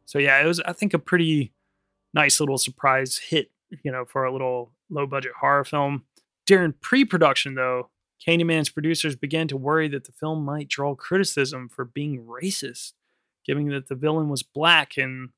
[0.05, 1.53] So yeah, it was I think a pretty
[2.13, 3.53] nice little surprise hit,
[3.85, 6.05] you know, for a little low budget horror film.
[6.45, 7.91] During pre-production, though,
[8.27, 12.93] Candyman's producers began to worry that the film might draw criticism for being racist,
[13.47, 15.31] given that the villain was black and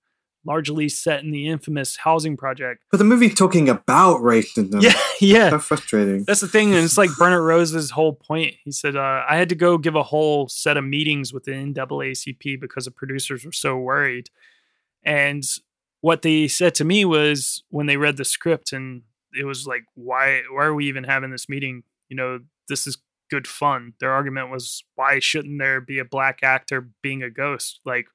[0.44, 2.82] largely set in the infamous housing project.
[2.90, 4.80] But the movie's talking about racism.
[4.82, 5.50] Yeah, yeah.
[5.50, 6.24] So frustrating.
[6.24, 8.54] That's the thing, and it's like Bernard Rose's whole point.
[8.64, 11.52] He said, uh, "I had to go give a whole set of meetings with the
[11.52, 14.30] NAACP because the producers were so worried."
[15.02, 15.44] And
[16.00, 19.02] what they said to me was when they read the script, and
[19.38, 20.42] it was like, "Why?
[20.50, 21.82] Why are we even having this meeting?
[22.10, 22.98] You know, this is
[23.30, 27.80] good fun." Their argument was, "Why shouldn't there be a black actor being a ghost?
[27.84, 28.06] Like."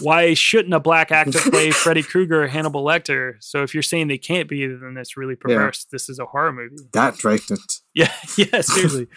[0.00, 3.36] Why shouldn't a black actor play Freddy Krueger or Hannibal Lecter?
[3.40, 5.86] So if you're saying they can't be, then that's really perverse.
[5.90, 6.76] This is a horror movie.
[6.92, 7.80] That's racist.
[7.94, 9.08] Yeah, yeah, seriously.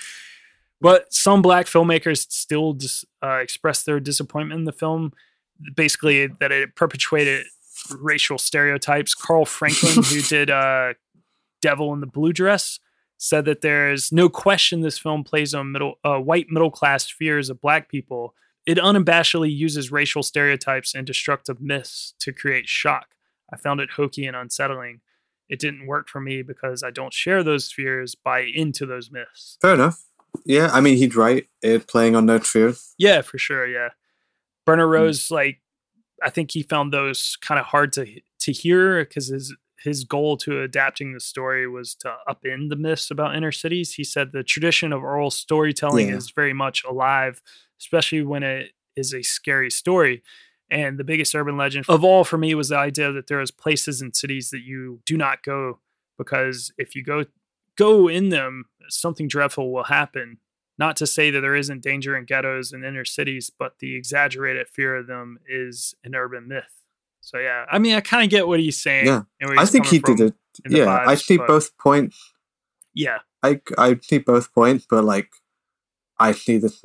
[0.79, 5.11] but some black filmmakers still dis, uh, expressed their disappointment in the film,
[5.75, 7.45] basically that it perpetuated
[7.91, 9.13] racial stereotypes.
[9.13, 10.93] Carl Franklin, who did uh,
[11.61, 12.79] Devil in the Blue Dress,
[13.19, 17.49] said that there's no question this film plays on middle uh, white middle class fears
[17.49, 18.33] of black people.
[18.65, 23.09] It unabashedly uses racial stereotypes and destructive myths to create shock.
[23.51, 25.01] I found it hokey and unsettling.
[25.49, 29.57] It didn't work for me because I don't share those fears, buy into those myths.
[29.61, 30.03] Fair enough.
[30.45, 31.47] Yeah, I mean, he'd right.
[31.61, 32.93] It playing on those fears.
[32.97, 33.67] Yeah, for sure.
[33.67, 33.89] Yeah.
[34.65, 35.61] Bernard Rose, like,
[36.23, 38.05] I think he found those kind of hard to
[38.41, 43.09] to hear because his his goal to adapting the story was to upend the myths
[43.11, 43.93] about inner cities.
[43.93, 46.17] He said the tradition of oral storytelling Yeah.
[46.17, 47.41] is very much alive,
[47.79, 50.21] especially when it is a scary story.
[50.71, 53.49] And the biggest urban legend of all for me was the idea that there is
[53.51, 55.79] places and cities that you do not go
[56.17, 57.25] because if you go
[57.75, 60.37] go in them, something dreadful will happen.
[60.77, 64.67] Not to say that there isn't danger in ghettos and inner cities, but the exaggerated
[64.67, 66.78] fear of them is an urban myth.
[67.29, 69.05] So yeah, I mean, I kind of get what he's saying.
[69.05, 70.33] Yeah, I think he did it.
[70.67, 72.33] Yeah, I see but- both points.
[72.95, 75.29] Yeah, I I see both points, but like
[76.19, 76.83] I see this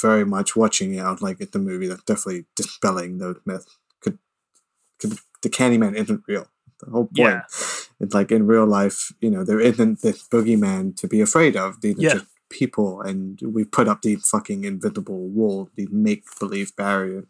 [0.00, 1.00] very much watching it.
[1.00, 3.76] I was like, it's a movie that's definitely dispelling those myths.
[4.00, 4.18] Could,
[5.00, 6.46] could the Candyman isn't real.
[6.78, 7.16] The whole point.
[7.16, 7.42] Yeah.
[8.00, 11.80] It's like in real life, you know, there isn't this boogeyman to be afraid of.
[11.80, 16.74] These are just people, and we put up these fucking invisible walls, these make believe
[16.76, 17.26] barriers,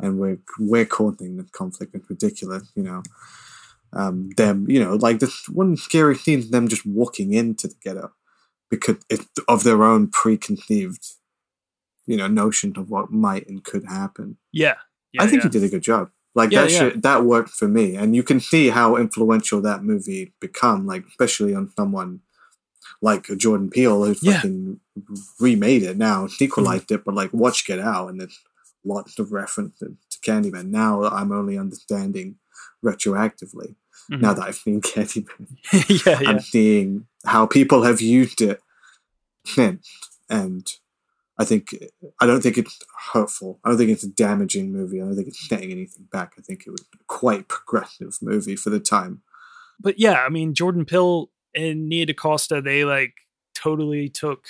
[0.00, 1.94] and we're we're causing this conflict.
[1.94, 3.02] It's ridiculous, you know.
[3.92, 8.12] Um, them, you know, like this one scary scene, them just walking into the ghetto
[8.68, 11.06] because it's of their own preconceived,
[12.06, 14.36] you know, notion of what might and could happen.
[14.52, 14.74] yeah,
[15.12, 15.22] yeah.
[15.22, 15.48] I think yeah.
[15.48, 16.10] he did a good job.
[16.34, 19.84] Like Yeah, that shit, that worked for me, and you can see how influential that
[19.84, 20.86] movie become.
[20.86, 22.20] Like especially on someone
[23.00, 24.80] like Jordan Peele who fucking
[25.38, 28.40] remade it now, sequelized it, but like watch Get Out, and there's
[28.84, 30.66] lots of references to Candyman.
[30.66, 32.36] Now I'm only understanding
[32.84, 33.74] retroactively.
[34.10, 34.36] Now Mhm.
[34.36, 36.28] that I've seen Candyman, yeah, yeah.
[36.30, 38.60] I'm seeing how people have used it
[39.46, 39.88] since,
[40.28, 40.70] and
[41.38, 41.74] I think
[42.20, 42.78] I don't think it's
[43.12, 43.58] hurtful.
[43.64, 45.00] I don't think it's a damaging movie.
[45.00, 46.34] I don't think it's setting anything back.
[46.38, 49.22] I think it was a quite progressive movie for the time.
[49.80, 53.14] but yeah, I mean, Jordan Peele and Nia DaCosta, they like
[53.54, 54.44] totally took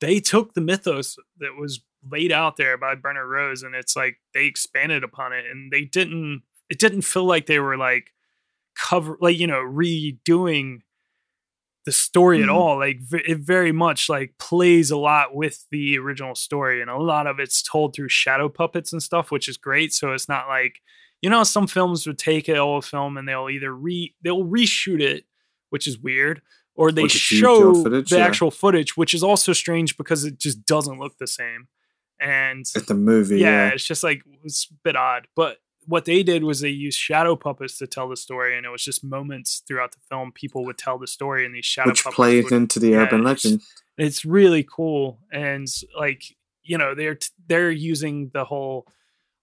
[0.00, 4.18] they took the mythos that was laid out there by Bernard Rose, and it's like
[4.34, 6.42] they expanded upon it, and they didn't.
[6.68, 8.12] It didn't feel like they were like
[8.76, 10.80] cover, like you know, redoing
[11.86, 12.54] the story at Mhm.
[12.54, 12.78] all.
[12.78, 16.98] Like v- it very much like plays a lot with the original story, and a
[16.98, 19.92] lot of it's told through shadow puppets and stuff, which is great.
[19.92, 20.80] So it's not like
[21.22, 25.00] you know, some films would take an old film and they'll either re they'll reshoot
[25.02, 25.24] it,
[25.70, 26.40] which is weird,
[26.74, 28.24] or they Or just use the show footage, the yeah.
[28.26, 31.68] actual footage, which is also strange because it just doesn't look the same.
[32.20, 33.38] And It's the movie.
[33.38, 33.74] yeah, Yeah.
[33.74, 35.26] it's just like it's a bit odd.
[35.34, 38.68] But what they did was they used shadow puppets to tell the story, and it
[38.68, 42.04] was just moments throughout the film people would tell the story, and these shadow Which
[42.04, 43.62] puppets plays would, into the yeah, urban it's- legend.
[43.98, 45.66] It's really cool, and
[45.98, 46.22] like
[46.62, 48.86] you know they're t- they're using the whole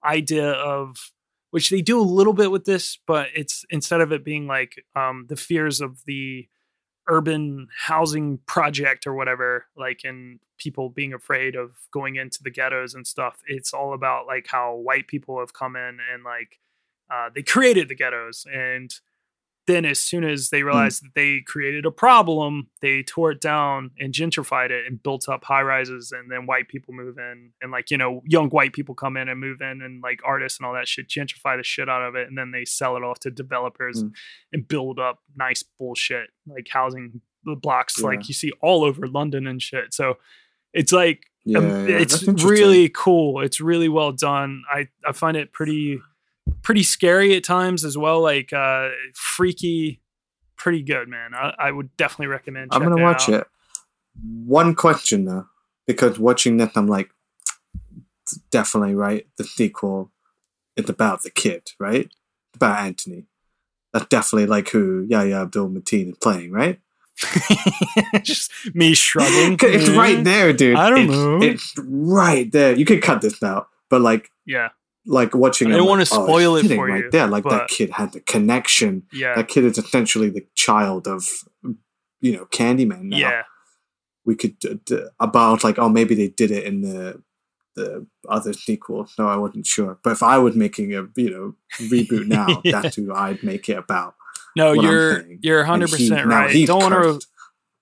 [0.06, 1.12] idea of
[1.52, 4.84] which they do a little bit with this, but it's instead of it being like
[4.96, 6.48] um, the fears of the
[7.08, 12.94] urban housing project or whatever, like in people being afraid of going into the ghettos
[12.94, 13.40] and stuff.
[13.48, 16.60] It's all about like how white people have come in and like
[17.10, 18.94] uh, they created the ghettos and
[19.68, 23.92] then as soon as they realized that they created a problem, they tore it down
[24.00, 27.72] and gentrified it and built up high rises and then white people move in and
[27.72, 30.66] like, you know, young white people come in and move in and like artists and
[30.66, 33.20] all that shit gentrify the shit out of it and then they sell it off
[33.20, 34.12] to developers Mm.
[34.54, 38.08] and build up nice bullshit like housing blocks Yeah.
[38.08, 39.94] like you see all over London and shit.
[39.94, 40.18] So
[40.74, 43.42] it's like Yeah, um, yeah, it's really cool.
[43.42, 44.64] It's really well done.
[44.72, 46.00] I I find it pretty
[46.62, 48.22] pretty scary at times as well.
[48.22, 50.02] Like uh freaky,
[50.56, 51.34] pretty good, man.
[51.34, 52.70] I, I would definitely recommend.
[52.74, 53.42] I'm gonna checking watch out.
[53.42, 53.48] it.
[54.46, 55.46] One question though,
[55.86, 57.10] because watching that, I'm like,
[58.52, 59.28] definitely right.
[59.38, 60.12] The sequel,
[60.76, 62.06] it's about the kid, right?
[62.06, 63.26] It's about Anthony.
[63.94, 66.80] That's definitely like who Yahya Abdul Mateen is playing, right?
[68.22, 69.58] Just me shrugging.
[69.64, 70.76] it's right there, dude.
[70.78, 71.42] I don't It's- know.
[71.42, 72.76] It's right there.
[72.76, 74.70] You could cut this out, but like, Yeah,
[75.08, 75.74] like watching.
[75.74, 77.28] I don't like, oh, spoil it's it for right you, there.
[77.28, 79.04] Like that kid had the connection.
[79.12, 81.26] yeah, That kid is essentially the child of,
[82.22, 83.04] you know, Candyman.
[83.04, 83.18] Now.
[83.18, 83.44] yeah.
[84.26, 87.22] we could d- d- about like oh maybe they did it in the
[87.76, 91.56] the other sequel no i wasn't sure but if i was making a you know
[91.88, 92.82] reboot now Yeah.
[92.82, 94.16] that's who i'd make it about
[94.58, 96.68] No, you're you're And hundred he- percent now right.
[96.68, 97.26] Don't want to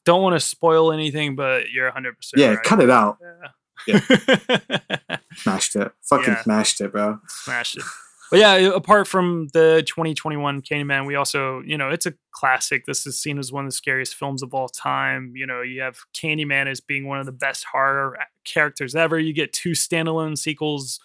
[0.06, 2.42] don't want to spoil anything, but you're hundred percent.
[2.42, 2.64] yeah right.
[2.64, 3.48] cut it out Yeah.
[5.36, 6.44] smashed it fucking Yeah.
[6.44, 7.84] smashed it bro smashed it.
[8.32, 12.86] But yeah, apart from the 2021 Candyman, we also, you know, it's a classic.
[12.88, 15.34] This is seen as one of the scariest films of all time.
[15.36, 19.20] You know, you have Candyman as being one of the best horror characters ever.
[19.20, 21.00] You get two standalone sequels,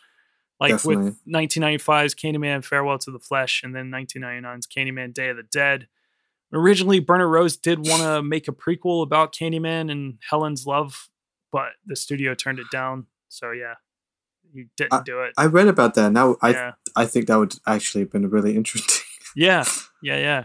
[0.58, 1.04] like Definitely.
[1.04, 5.88] with 1995's Candyman Farewell to the Flesh and then 1999's Candyman Day of the Dead.
[6.54, 11.09] Originally, Bernard Rose did want to make a prequel about Candyman and Helen's love,
[11.52, 13.06] but the studio turned it down.
[13.28, 13.74] So yeah,
[14.52, 15.32] he didn't do it.
[15.38, 16.72] i read about that now i yeah.
[16.96, 19.04] i think that would actually have been really interesting
[19.34, 19.64] Yeah,
[20.02, 20.44] yeah, yeah.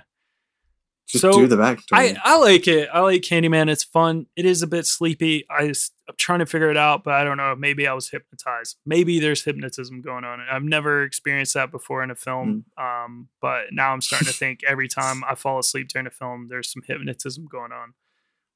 [1.08, 2.90] just So, do the backstory I, I like it.
[2.94, 3.70] I like Candyman.
[3.70, 4.28] It's fun.
[4.36, 5.46] It is a bit sleepy.
[5.50, 7.56] I just, I'm trying to figure it out, but I don't know.
[7.56, 8.78] Maybe I was hypnotized.
[8.86, 10.40] Maybe there's hypnotism going on.
[10.50, 12.66] I've never experienced that before in a film.
[12.78, 13.06] Mm.
[13.06, 16.48] Um, but now I'm starting to think every time I fall asleep during a film,
[16.50, 17.94] there's some hypnotism going on,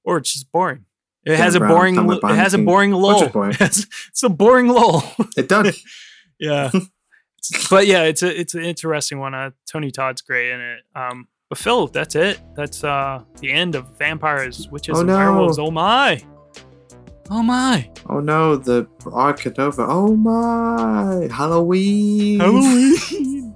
[0.04, 0.86] or it's just boring.
[1.26, 1.96] It Dan has a boring.
[2.12, 3.24] It has a boring lull.
[3.60, 5.04] It's, a boring lull.
[5.38, 5.84] it does
[6.40, 6.72] yeah
[7.70, 11.28] but yeah it's a it's an interesting one uh tony todd's great in it um
[11.50, 15.18] but Fil that's it that's uh the end of vampires witches Oh, and no.
[15.18, 16.22] werewolves oh my
[17.30, 23.54] oh my oh no the arc is over oh my halloween halloween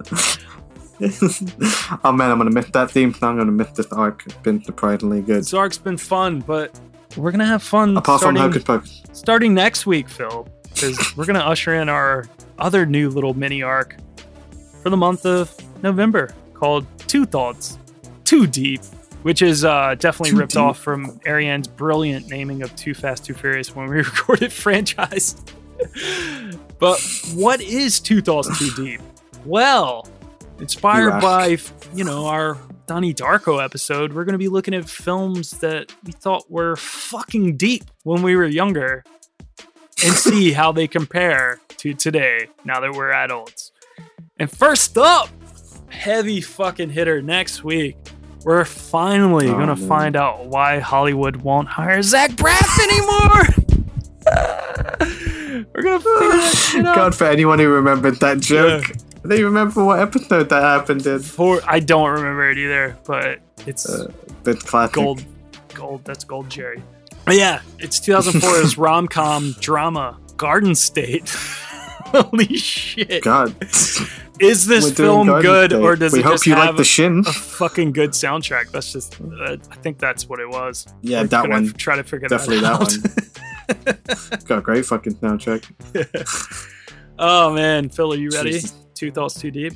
[1.00, 3.32] oh man, I'm gonna miss that theme song.
[3.40, 4.22] I'm gonna miss this arc.
[4.26, 5.38] It's been surprisingly good.
[5.40, 6.78] this arc's been fun but
[7.16, 9.02] we're gonna have fun Apart starting, from Hocus Pocus.
[9.12, 12.26] starting next week Fil because we're gonna usher in our
[12.58, 13.96] other new little mini arc
[14.82, 17.78] for the month of november called two thoughts
[18.24, 18.80] too deep
[19.24, 20.60] which is uh, definitely Too ripped Deep.
[20.60, 25.42] off from Ariane's brilliant naming of Too Fast, Too Furious when we recorded franchise.
[26.78, 27.00] but
[27.32, 29.00] what is Two Thoughts Too Deep?
[29.46, 30.06] Well,
[30.58, 31.56] inspired by
[31.94, 36.12] you know our Donnie Darko episode, we're going to be looking at films that we
[36.12, 39.04] thought were fucking deep when we were younger,
[40.04, 43.72] and see how they compare to today now that we're adults.
[44.38, 45.28] And first up,
[45.88, 47.96] heavy fucking hitter next week.
[48.44, 49.88] We're finally Oh, gonna man.
[49.88, 53.46] find out why Hollywood won't hire Zach Braff anymore.
[55.74, 56.94] We're gonna figure that shit out.
[56.96, 58.84] God, for anyone who remembered that joke,
[59.24, 61.18] they remember what episode that happened in.
[61.20, 64.10] For I don't remember it either, but it's Uh,
[64.46, 64.94] It's classic.
[64.94, 65.24] gold,
[65.74, 66.04] gold.
[66.04, 66.82] That's gold, Jerry.
[67.24, 71.28] But yeah, it's 2004's rom com drama Garden State.
[72.06, 73.24] Holy shit!
[73.24, 73.56] God,
[74.40, 75.82] Is this film Garden good, State.
[75.82, 77.20] or does we it hope just you have like the shin?
[77.26, 78.70] a fucking good soundtrack?
[78.70, 79.20] That's just.
[79.20, 80.86] Uh, I think that's what it was.
[81.02, 81.72] Yeah, We're that one.
[81.72, 82.78] Try to figure Definitely that
[83.66, 83.98] that
[84.36, 84.38] one.
[84.44, 85.64] Got a great fucking soundtrack.
[87.18, 88.52] oh man, Fil, are you ready?
[88.52, 88.74] Jesus.
[88.94, 89.72] Two thoughts too deep.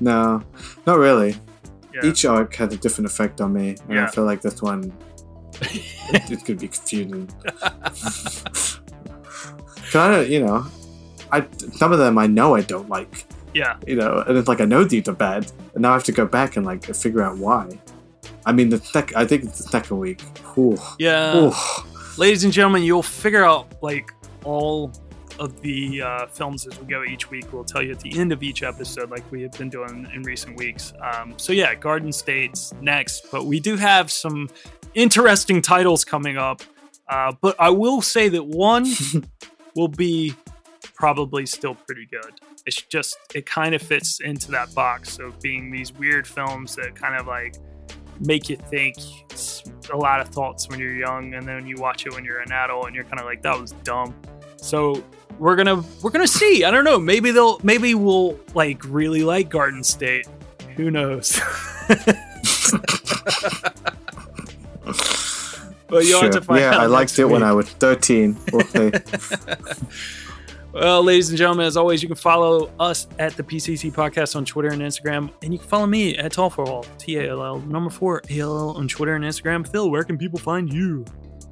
[0.00, 0.42] No,
[0.86, 1.36] not really.
[1.94, 2.06] Yeah.
[2.06, 4.04] Each arc had a different effect on me, and Yeah.
[4.06, 4.92] I feel like this one
[5.60, 7.28] it, it could be confusing.
[9.90, 10.66] kind of, you know,
[11.30, 13.76] I some of them I know I don't like, Yeah.
[13.86, 16.12] you know, and it's like I know these are bad, and now I have to
[16.12, 17.68] go back and like figure out why.
[18.44, 20.20] I mean, the sec- I think it's the second week.
[20.58, 20.76] Ooh.
[20.98, 21.36] Yeah.
[21.36, 21.52] Ooh.
[22.18, 24.12] Ladies and gentlemen, you'll figure out like
[24.44, 24.92] all
[25.38, 27.52] of the uh, films as we go each week.
[27.52, 30.22] We'll tell you at the end of each episode, like we have been doing in
[30.22, 30.92] recent weeks.
[31.00, 34.48] Um, so yeah, Garden State's next, but we do have some
[34.94, 36.62] interesting titles coming up.
[37.08, 38.86] Uh, but I will say that one
[39.76, 40.34] will be
[40.94, 42.40] probably still pretty good.
[42.66, 46.94] It's just it kind of fits into that box of being these weird films that
[46.94, 47.56] kind of like
[48.20, 48.96] make you think
[49.92, 52.52] a lot of thoughts when you're young and then you watch it when you're an
[52.52, 54.14] adult and you're kind of like that was dumb
[54.56, 55.02] so
[55.42, 59.48] we're gonna we're gonna see i don't know maybe they'll maybe we'll like really like
[59.48, 60.26] garden state
[60.76, 61.40] who knows
[65.88, 66.42] but you'll have to Sure.
[66.42, 67.42] find yeah, out I liked it when.
[67.42, 68.36] I was 13.
[68.52, 68.62] We'll.
[70.72, 74.46] Well, ladies and gentlemen, as always, you can follow us at the PCC Podcast on
[74.46, 77.44] Twitter and Instagram, and you can follow me at Tall for All, T A L
[77.44, 79.68] L, number four, A L L on Twitter and Instagram.
[79.70, 81.04] Fil, where can people find you?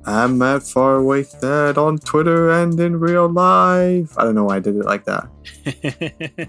[0.07, 4.19] I'm at Faraway Dad on Twitter and in real life.
[4.19, 5.29] I don't know why I did it like that.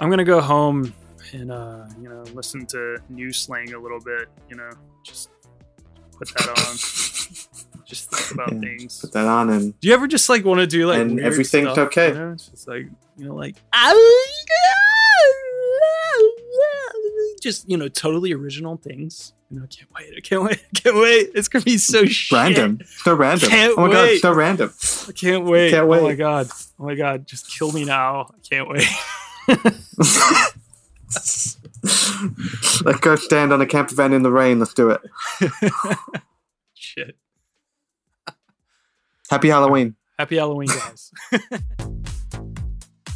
[0.00, 0.92] I'm gonna go home
[1.32, 4.28] and uh, you know listen to New Slang a little bit.
[4.50, 4.70] You know,
[5.04, 5.30] just
[6.18, 6.76] put that on.
[7.86, 9.00] just think about Yeah, things.
[9.00, 11.26] Put that on and Do you ever just like want to do like And weird
[11.26, 12.08] everything's stuff, okay.
[12.08, 12.32] You know?
[12.32, 12.86] It's just like
[13.16, 13.56] you know, like
[17.42, 19.32] just you know, totally original things.
[19.50, 20.14] You know, I can't wait.
[20.16, 20.64] I can't wait.
[20.64, 21.30] I can't wait.
[21.34, 22.36] It's gonna be so shit.
[22.36, 22.80] random.
[22.86, 23.50] So random.
[23.50, 24.22] Can't oh my god, wait.
[24.22, 24.72] so random.
[25.08, 25.70] I can't wait.
[25.70, 26.48] Can't Oh my god.
[26.78, 27.26] Oh my god.
[27.26, 28.30] Just kill me now.
[28.30, 28.88] I can't wait.
[32.84, 34.58] Let's go stand on a camper van in the rain.
[34.58, 35.00] Let's do it.
[36.74, 37.16] Shit.
[39.28, 39.96] Happy Halloween.
[40.18, 41.10] Happy Halloween, guys.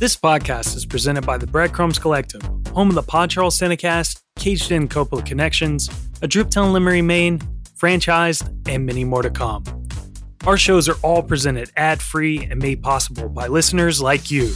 [0.00, 2.42] this podcast is presented by the Breadcrumbs Collective,
[2.76, 5.88] home of the Pod Charles Cinecast, Caged In Coppola Connections,
[6.20, 7.40] A Driptown Limerick, Maine,
[7.74, 9.64] Franchised, and many more to come.
[10.46, 14.52] Our shows are all presented ad free and made possible by listeners like you.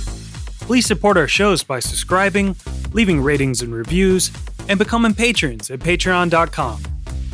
[0.61, 2.55] Please support our shows by subscribing,
[2.93, 4.31] leaving ratings and reviews,
[4.69, 6.83] and becoming patrons at patreon.com.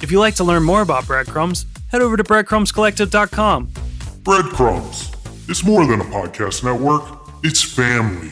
[0.03, 3.73] If you'd like to learn more about Breadcrumbs, head over to breadcrumbscollective.com
[4.23, 5.13] Breadcrumbs.
[5.49, 7.03] It's more than a podcast network,
[7.43, 8.31] it's family.